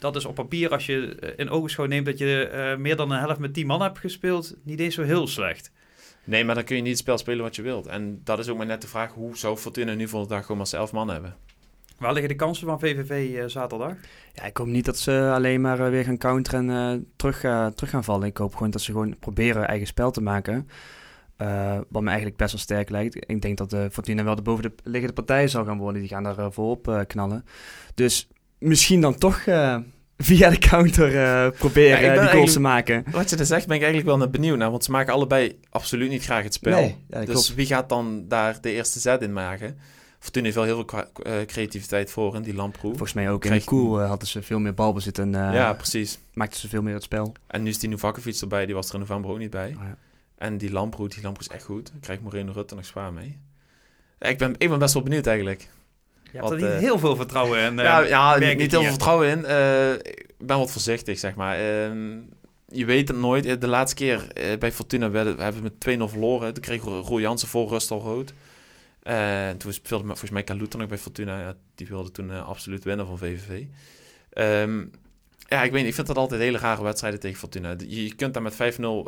Dat 0.00 0.16
is 0.16 0.24
op 0.24 0.34
papier, 0.34 0.70
als 0.70 0.86
je 0.86 1.14
eh, 1.14 1.32
in 1.36 1.50
ogenschouw 1.50 1.86
neemt 1.86 2.06
dat 2.06 2.18
je 2.18 2.46
eh, 2.46 2.76
meer 2.76 2.96
dan 2.96 3.10
een 3.10 3.18
helft 3.18 3.40
met 3.40 3.54
10 3.54 3.66
man 3.66 3.82
hebt 3.82 3.98
gespeeld, 3.98 4.56
niet 4.62 4.80
eens 4.80 4.94
zo 4.94 5.02
heel 5.02 5.26
slecht. 5.26 5.72
Nee, 6.24 6.44
maar 6.44 6.54
dan 6.54 6.64
kun 6.64 6.76
je 6.76 6.82
niet 6.82 6.90
het 6.90 7.00
spel 7.00 7.18
spelen 7.18 7.44
wat 7.44 7.56
je 7.56 7.62
wilt. 7.62 7.86
En 7.86 8.20
dat 8.24 8.38
is 8.38 8.48
ook 8.48 8.56
maar 8.56 8.66
net 8.66 8.82
de 8.82 8.88
vraag... 8.88 9.12
hoe 9.12 9.36
zou 9.36 9.56
Fortuna 9.56 9.94
nu 9.94 10.08
voor 10.08 10.22
de 10.22 10.28
dag 10.28 10.46
gewoon 10.46 10.56
maar 10.56 10.80
11 10.80 10.92
man 10.92 11.10
hebben? 11.10 11.36
Waar 12.00 12.12
liggen 12.12 12.28
de 12.28 12.36
kansen 12.36 12.66
van 12.66 12.80
VVV 12.80 13.36
eh, 13.36 13.44
zaterdag? 13.46 13.94
Ja, 14.32 14.44
ik 14.44 14.56
hoop 14.56 14.66
niet 14.66 14.84
dat 14.84 14.98
ze 14.98 15.30
alleen 15.34 15.60
maar 15.60 15.90
weer 15.90 16.04
gaan 16.04 16.18
counteren 16.18 16.70
en 16.70 16.92
eh, 16.92 17.00
terug, 17.16 17.40
terug 17.74 17.90
gaan 17.90 18.04
vallen. 18.04 18.26
Ik 18.26 18.36
hoop 18.36 18.54
gewoon 18.54 18.70
dat 18.70 18.80
ze 18.80 18.92
gewoon 18.92 19.18
proberen 19.18 19.66
eigen 19.66 19.86
spel 19.86 20.10
te 20.10 20.20
maken. 20.20 20.68
Eh, 21.36 21.78
wat 21.88 22.02
me 22.02 22.08
eigenlijk 22.08 22.36
best 22.36 22.52
wel 22.52 22.60
sterk 22.60 22.90
lijkt. 22.90 23.30
Ik 23.30 23.42
denk 23.42 23.58
dat 23.58 23.70
de 23.70 23.88
Fortuna 23.92 24.24
wel 24.24 24.34
de 24.34 24.42
boven 24.42 24.62
de 24.62 24.72
liggende 24.82 25.14
partij 25.14 25.48
zal 25.48 25.64
gaan 25.64 25.78
worden. 25.78 26.00
Die 26.00 26.10
gaan 26.10 26.22
daar 26.22 26.52
voorop 26.52 27.04
knallen. 27.06 27.44
Dus 27.94 28.28
misschien 28.60 29.00
dan 29.00 29.18
toch 29.18 29.38
eh, 29.38 29.76
via 30.18 30.50
de 30.50 30.58
counter 30.58 31.16
eh, 31.16 31.58
proberen 31.58 32.02
Ja, 32.02 32.14
eh, 32.14 32.20
die 32.20 32.30
goals 32.30 32.52
te 32.52 32.60
maken. 32.60 33.04
Wat 33.10 33.30
je 33.30 33.36
er 33.36 33.46
zegt 33.46 33.66
ben 33.66 33.76
ik 33.76 33.82
eigenlijk 33.82 34.10
wel 34.10 34.18
naar 34.18 34.30
benieuwd 34.30 34.58
naar. 34.58 34.70
Want 34.70 34.84
ze 34.84 34.90
maken 34.90 35.12
allebei 35.12 35.58
absoluut 35.70 36.10
niet 36.10 36.24
graag 36.24 36.42
het 36.42 36.54
spel. 36.54 36.80
Nee, 36.80 36.96
ja, 37.08 37.16
dat 37.18 37.26
dus 37.26 37.34
klopt. 37.34 37.54
wie 37.54 37.66
gaat 37.66 37.88
dan 37.88 38.24
daar 38.28 38.60
de 38.60 38.72
eerste 38.72 39.00
zet 39.00 39.22
in 39.22 39.32
maken? 39.32 39.78
Fortuna 40.18 40.44
heeft 40.44 40.56
wel 40.56 40.64
heel 40.64 40.84
veel 40.86 41.44
creativiteit 41.46 42.10
voor 42.10 42.34
in 42.34 42.42
die 42.42 42.54
lamproe. 42.54 42.90
Volgens 42.90 43.12
mij 43.12 43.30
ook 43.30 43.42
in 43.44 43.48
Krijg- 43.50 43.64
de 43.64 43.68
koel 43.68 44.00
hadden 44.00 44.28
ze 44.28 44.42
veel 44.42 44.58
meer 44.58 44.74
balbezit 44.74 45.18
en 45.18 45.32
ja, 45.32 45.72
precies. 45.72 46.18
maakten 46.32 46.60
ze 46.60 46.68
veel 46.68 46.82
meer 46.82 46.94
het 46.94 47.02
spel. 47.02 47.34
En 47.46 47.62
nu 47.62 47.68
is 47.68 47.78
die 47.78 47.88
Novakovic 47.88 48.40
erbij. 48.40 48.66
Die 48.66 48.74
was 48.74 48.88
er 48.88 48.94
in 48.94 49.00
november 49.00 49.30
ook 49.30 49.38
niet 49.38 49.50
bij. 49.50 49.74
Oh, 49.76 49.82
ja. 49.82 49.96
En 50.38 50.58
die 50.58 50.72
lamproe, 50.72 51.08
die 51.08 51.22
lamproe 51.22 51.46
is 51.46 51.54
echt 51.54 51.64
goed. 51.64 51.90
Daar 51.90 52.00
krijgt 52.00 52.22
Moreno 52.22 52.52
Rutte 52.52 52.74
nog 52.74 52.84
zwaar 52.84 53.12
mee. 53.12 53.38
Ik, 54.18 54.38
ben, 54.38 54.54
ik 54.58 54.68
ben 54.68 54.78
best 54.78 54.94
wel 54.94 55.02
benieuwd 55.02 55.26
eigenlijk. 55.26 55.68
Je 56.32 56.38
hebt 56.38 56.48
Wat, 56.50 56.52
er 56.52 56.56
niet 56.66 56.66
eh, 56.76 56.78
heel 56.78 56.98
veel 56.98 57.16
vertrouwen 57.16 57.60
in. 57.60 57.78
eh, 57.78 57.84
ja, 57.84 58.00
ja 58.00 58.28
merk 58.30 58.40
niet, 58.42 58.50
ik 58.50 58.58
niet 58.58 58.70
heel 58.70 58.80
veel 58.80 58.90
vertrouwen 58.90 59.28
in. 59.28 59.44
Eh, 59.44 59.92
ik 59.92 60.26
ben 60.38 60.58
wat 60.58 60.70
voorzichtig, 60.70 61.18
zeg 61.18 61.34
maar. 61.34 61.56
Ehm, 61.58 62.18
je 62.68 62.84
weet 62.84 63.08
het 63.08 63.16
nooit. 63.16 63.46
Eh, 63.46 63.58
De 63.60 63.66
laatste 63.66 63.96
keer 63.96 64.32
eh, 64.32 64.58
bij 64.58 64.72
Fortuna 64.72 65.10
werden, 65.10 65.36
we 65.36 65.42
hebben 65.42 65.62
we 65.62 65.68
met 65.68 65.80
2-0 65.80 66.08
verloren. 66.08 66.54
Toen 66.54 66.62
kreeg 66.62 66.82
Roel 66.82 67.20
Jansen 67.20 67.48
voor 67.48 67.68
rust 67.68 67.90
al 67.90 68.00
rood. 68.00 68.32
Eh, 69.02 69.48
en 69.48 69.56
toen 69.58 69.72
speelde 69.72 70.06
volgens 70.06 70.30
mij 70.30 70.42
Kaluta 70.44 70.78
nog 70.78 70.88
bij 70.88 70.98
Fortuna. 70.98 71.40
Ja, 71.40 71.54
die 71.74 71.86
wilde 71.86 72.10
toen 72.10 72.30
eh, 72.30 72.48
absoluut 72.48 72.84
winnen 72.84 73.06
van 73.06 73.18
VVV. 73.18 73.64
Ehm, 74.32 74.84
ja, 75.48 75.62
ik 75.62 75.70
weet 75.70 75.80
niet. 75.80 75.88
Ik 75.88 75.94
vind 75.94 76.06
dat 76.06 76.16
altijd 76.16 76.40
hele 76.40 76.58
rare 76.58 76.82
wedstrijden 76.82 77.20
tegen 77.20 77.38
Fortuna. 77.38 77.74
Je, 77.78 78.04
je 78.04 78.14
kunt 78.14 78.34
daar 78.34 78.42
met 78.42 78.54
5-0 78.54 78.56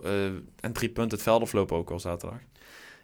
eh, 0.05 0.25
en 0.61 0.73
drie 0.73 0.89
punten 0.89 1.15
het 1.19 1.23
veld 1.23 1.43
aflopen 1.43 1.77
ook 1.77 1.91
al 1.91 2.01
zaterdag. 2.01 2.39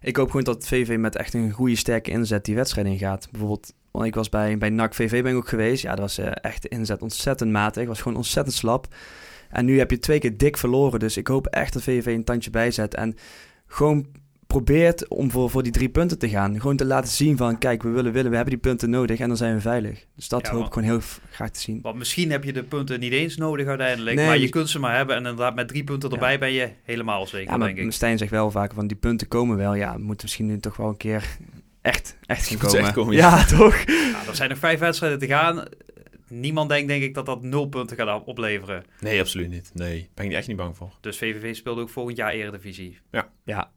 Ik 0.01 0.17
hoop 0.17 0.27
gewoon 0.27 0.45
dat 0.45 0.67
VV 0.69 0.97
met 0.99 1.17
echt 1.17 1.35
een 1.35 1.51
goede 1.51 1.77
sterke 1.77 2.11
inzet 2.11 2.45
die 2.45 2.55
wedstrijd 2.55 2.87
ingaat. 2.87 3.29
Bijvoorbeeld, 3.31 3.73
want 3.99 4.11
ik 4.11 4.17
was 4.17 4.29
bij, 4.29 4.59
bij 4.59 4.71
NAC 4.71 4.95
VV 4.95 5.23
ben 5.23 5.31
ik 5.33 5.37
ook 5.39 5.49
geweest. 5.49 5.83
Ja, 5.83 5.91
dat 5.91 5.99
was 5.99 6.19
eh, 6.19 6.31
echt 6.41 6.63
de 6.63 6.69
inzet 6.69 7.03
ontzettend 7.03 7.51
matig. 7.51 7.87
was 7.87 8.01
gewoon 8.01 8.17
ontzettend 8.17 8.57
slap. 8.57 8.87
En 9.51 9.65
nu 9.65 9.79
heb 9.79 9.91
je 9.91 9.99
twee 9.99 10.19
keer 10.19 10.37
dik 10.37 10.57
verloren. 10.57 11.01
Dus 11.01 11.17
ik 11.17 11.27
hoop 11.27 11.47
echt 11.47 11.73
dat 11.73 11.83
VV 11.83 12.07
een 12.07 12.25
tandje 12.25 12.51
bijzet. 12.51 12.95
En 12.95 13.17
gewoon 13.67 14.07
probeert 14.47 15.09
om 15.09 15.31
voor, 15.31 15.51
voor 15.51 15.63
die 15.63 15.73
drie 15.73 15.89
punten 15.89 16.19
te 16.19 16.29
gaan. 16.29 16.61
Gewoon 16.61 16.77
te 16.77 16.85
laten 16.85 17.11
zien 17.11 17.37
van, 17.37 17.59
kijk, 17.59 17.83
we 17.83 17.89
willen 17.89 18.13
willen, 18.13 18.31
we 18.31 18.37
hebben 18.37 18.55
die 18.55 18.63
punten 18.63 18.91
nodig 18.91 19.19
en 19.19 19.29
dan 19.29 19.37
zijn 19.37 19.55
we 19.55 19.61
veilig. 19.61 20.05
Dus 20.17 20.29
dat 20.29 20.47
Ja, 20.47 20.53
hoop 20.53 20.67
ik 20.67 20.73
gewoon 20.73 20.89
heel 20.89 21.01
graag 21.31 21.51
te 21.51 21.61
zien. 21.61 21.79
Want 21.83 21.97
misschien 21.97 22.31
heb 22.31 22.45
je 22.45 22.53
de 22.53 22.63
punten 22.63 23.01
niet 23.01 23.13
eens 23.13 23.37
nodig 23.37 23.67
uiteindelijk. 23.67 24.17
Nee, 24.17 24.27
maar 24.27 24.39
je 24.39 24.49
kunt 24.49 24.69
ze 24.69 24.79
maar 24.79 24.97
hebben. 24.97 25.17
En 25.17 25.23
inderdaad, 25.23 25.55
met 25.55 25.69
drie 25.69 25.85
punten 25.85 26.09
Ja. 26.09 26.15
erbij 26.15 26.39
ben 26.39 26.53
je 26.53 26.69
helemaal 26.83 27.27
zeker, 27.27 27.51
Ja, 27.51 27.57
maar 27.57 27.75
denk 27.75 27.79
ik. 27.87 27.93
Stijn 27.93 28.19
zegt 28.19 28.31
wel 28.31 28.51
vaker 28.51 28.75
van, 28.75 28.87
die 28.87 28.97
punten 28.97 29.29
komen 29.29 29.57
wel. 29.57 29.75
Ja, 29.75 29.93
we 29.93 30.03
moeten 30.03 30.25
misschien 30.25 30.47
nu 30.47 30.59
toch 30.61 30.77
wel 30.77 30.89
een 30.89 30.97
keer 30.97 31.37
echt, 31.89 32.17
echt 32.27 32.57
komen. 32.59 32.79
echt 32.81 32.93
komen, 32.93 33.15
ja, 33.15 33.45
toch? 33.45 33.85
Nou, 33.87 34.27
er 34.29 34.35
zijn 34.37 34.49
nog 34.49 34.59
vijf 34.59 34.79
wedstrijden 34.79 35.19
te 35.19 35.27
gaan. 35.27 35.65
Niemand 36.29 36.69
denkt, 36.69 36.89
denk 36.89 37.03
ik, 37.03 37.15
dat 37.15 37.27
dat 37.27 37.43
nul 37.43 37.67
punten 37.69 37.97
gaat 37.97 38.25
opleveren. 38.25 38.85
Nee, 39.01 39.21
absoluut 39.21 39.51
niet. 39.51 39.71
Nee, 39.75 40.11
ben 40.15 40.25
ik 40.27 40.33
echt 40.33 40.47
niet 40.49 40.57
bang 40.57 40.77
voor. 40.77 40.93
Dus 41.01 41.19
VVV 41.19 41.55
speelt 41.57 41.79
ook 41.79 41.89
volgend 41.91 42.17
jaar 42.17 42.31
Eredivisie. 42.33 42.99
Ja, 43.45 43.71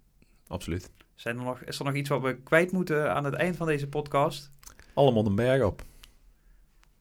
Absoluut. 0.47 0.89
Zijn 1.15 1.38
er 1.38 1.43
nog, 1.43 1.62
is 1.62 1.80
er 1.80 1.86
nog 1.86 1.93
iets 1.93 2.10
wat 2.10 2.21
we 2.21 2.36
kwijt 2.43 2.71
moeten 2.71 3.13
aan 3.13 3.24
het 3.24 3.34
eind 3.34 3.56
van 3.56 3.67
deze 3.67 3.88
podcast? 3.88 4.52
Allemaal 4.93 5.26
een 5.26 5.36
berg 5.36 5.63
op. 5.63 5.82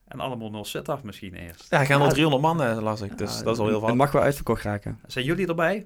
En 0.08 0.20
allemaal 0.20 0.50
nul 0.50 0.64
sit-af 0.64 1.02
misschien 1.02 1.34
eerst. 1.34 1.66
Ja, 1.70 1.84
gaan 1.84 2.00
al 2.00 2.06
Ja. 2.06 2.12
300 2.12 2.42
man, 2.42 2.62
eh, 2.62 2.82
las 2.82 3.00
ik. 3.00 3.18
Dus 3.18 3.38
Ja, 3.38 3.42
dat 3.44 3.54
is 3.54 3.60
al 3.60 3.66
heel 3.66 3.76
Het 3.76 3.84
veel. 3.84 3.94
mag 3.96 4.12
wel 4.12 4.22
uitverkocht 4.22 4.62
raken. 4.62 4.98
Zijn 5.06 5.24
jullie 5.24 5.46
erbij? 5.46 5.84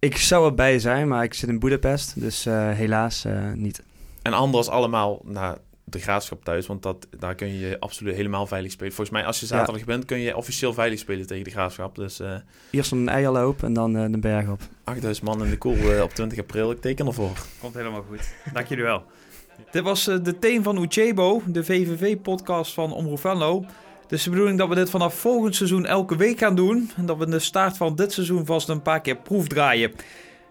Ik 0.00 0.16
zou 0.16 0.46
erbij 0.46 0.78
zijn, 0.78 1.08
maar 1.08 1.24
ik 1.24 1.34
zit 1.34 1.48
in 1.48 1.58
Boedapest, 1.58 2.20
dus 2.20 2.46
eh, 2.46 2.70
helaas 2.70 3.24
eh, 3.24 3.52
niet. 3.52 3.82
En 4.28 4.34
anders 4.34 4.68
allemaal 4.68 5.20
naar 5.24 5.56
de 5.84 5.98
graafschap 5.98 6.44
thuis, 6.44 6.66
want 6.66 6.82
dat, 6.82 7.06
daar 7.18 7.34
kun 7.34 7.58
je 7.58 7.76
absoluut 7.80 8.14
helemaal 8.14 8.46
veilig 8.46 8.72
spelen. 8.72 8.92
Volgens 8.92 9.16
mij, 9.16 9.26
als 9.26 9.40
je 9.40 9.46
zaterdag 9.46 9.84
bent, 9.84 10.04
kun 10.04 10.18
je 10.18 10.36
officieel 10.36 10.72
veilig 10.72 10.98
spelen 10.98 11.26
tegen 11.26 11.44
de 11.44 11.50
graafschap. 11.50 11.94
Dus 11.94 12.20
eh 12.20 12.34
Eerst 12.70 12.92
een 12.92 13.08
eierloop 13.08 13.62
en 13.62 13.72
dan 13.72 13.96
eh, 13.96 14.10
de 14.10 14.18
berg 14.18 14.48
op. 14.48 14.60
8000 14.84 15.26
man 15.26 15.44
in 15.44 15.50
de 15.50 15.58
koel 15.58 15.76
eh, 15.76 16.02
op 16.02 16.14
20 16.14 16.38
april, 16.38 16.70
ik 16.70 16.80
teken 16.80 17.06
ervoor. 17.06 17.32
Komt 17.60 17.74
helemaal 17.74 18.04
goed. 18.08 18.34
Dank 18.52 18.66
jullie 18.66 18.84
wel. 18.84 19.02
Dit 19.70 19.82
was 19.82 20.04
de 20.04 20.38
theme 20.38 20.62
van 20.62 20.82
Uchebo, 20.82 21.42
de 21.46 21.64
VVV-podcast 21.64 22.74
van 22.74 22.92
Omroep 22.92 23.20
Venlo. 23.20 23.64
Het 24.02 24.12
is 24.12 24.22
de 24.22 24.30
bedoeling 24.30 24.58
dat 24.58 24.68
we 24.68 24.74
dit 24.74 24.90
vanaf 24.90 25.14
volgend 25.14 25.54
seizoen 25.54 25.86
elke 25.86 26.16
week 26.16 26.38
gaan 26.38 26.54
doen. 26.54 26.90
En 26.96 27.06
dat 27.06 27.16
we 27.16 27.24
in 27.24 27.30
de 27.30 27.38
start 27.38 27.76
van 27.76 27.96
dit 27.96 28.12
seizoen 28.12 28.46
vast 28.46 28.68
een 28.68 28.82
paar 28.82 29.00
keer 29.00 29.16
proefdraaien. 29.16 29.92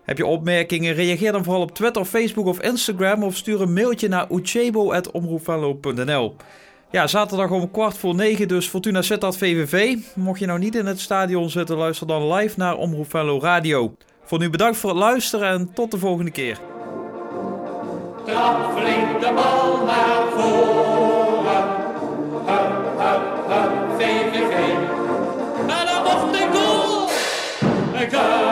Heb 0.08 0.18
je 0.18 0.26
opmerkingen? 0.26 0.94
Reageer 0.94 1.32
dan 1.32 1.44
vooral 1.44 1.62
op 1.62 1.72
Twitter, 1.72 2.06
Facebook 2.06 2.46
of 2.46 2.62
Instagram 2.62 3.24
of 3.24 3.36
stuur 3.36 3.62
een 3.62 3.74
mailtje 3.74 4.08
naar 4.08 4.26
uchebo.omroepvenlo.nl. 4.32 6.36
Ja, 6.92 7.08
zaterdag 7.08 7.50
om 7.50 7.72
kwart 7.72 7.98
voor 7.98 8.16
negen 8.16 8.48
dus 8.48 8.68
Fortuna 8.68 9.02
Sittard 9.02 9.38
VVV. 9.38 9.98
Mocht 10.16 10.40
je 10.40 10.46
nou 10.46 10.60
niet 10.60 10.76
in 10.76 10.86
het 10.86 11.00
stadion 11.00 11.50
zitten, 11.50 11.78
luister 11.78 12.08
dan 12.08 12.34
live 12.34 12.54
naar 12.58 12.78
Omroefvello 12.78 13.40
Radio. 13.40 13.96
Voor 14.24 14.40
nu 14.40 14.50
bedankt 14.50 14.78
voor 14.78 14.90
het 14.90 15.00
luisteren 15.00 15.50
en 15.50 15.74
tot 15.74 15.92
de 15.92 15.98
volgende 15.98 16.32
keer. 16.32 16.58
Trap 18.26 18.78
flink 18.78 19.22
de 19.22 19.32
bal 19.36 19.86
naar 19.86 20.26
voren. 20.36 21.66
Hup, 22.46 22.72
hup, 22.98 23.22
hup, 23.48 23.72
VVV. 23.98 24.54
En 25.60 25.68
dan 25.86 26.04
mocht 26.04 26.34
de 26.34 26.48
goal. 26.54 27.10
Een. 27.94 28.47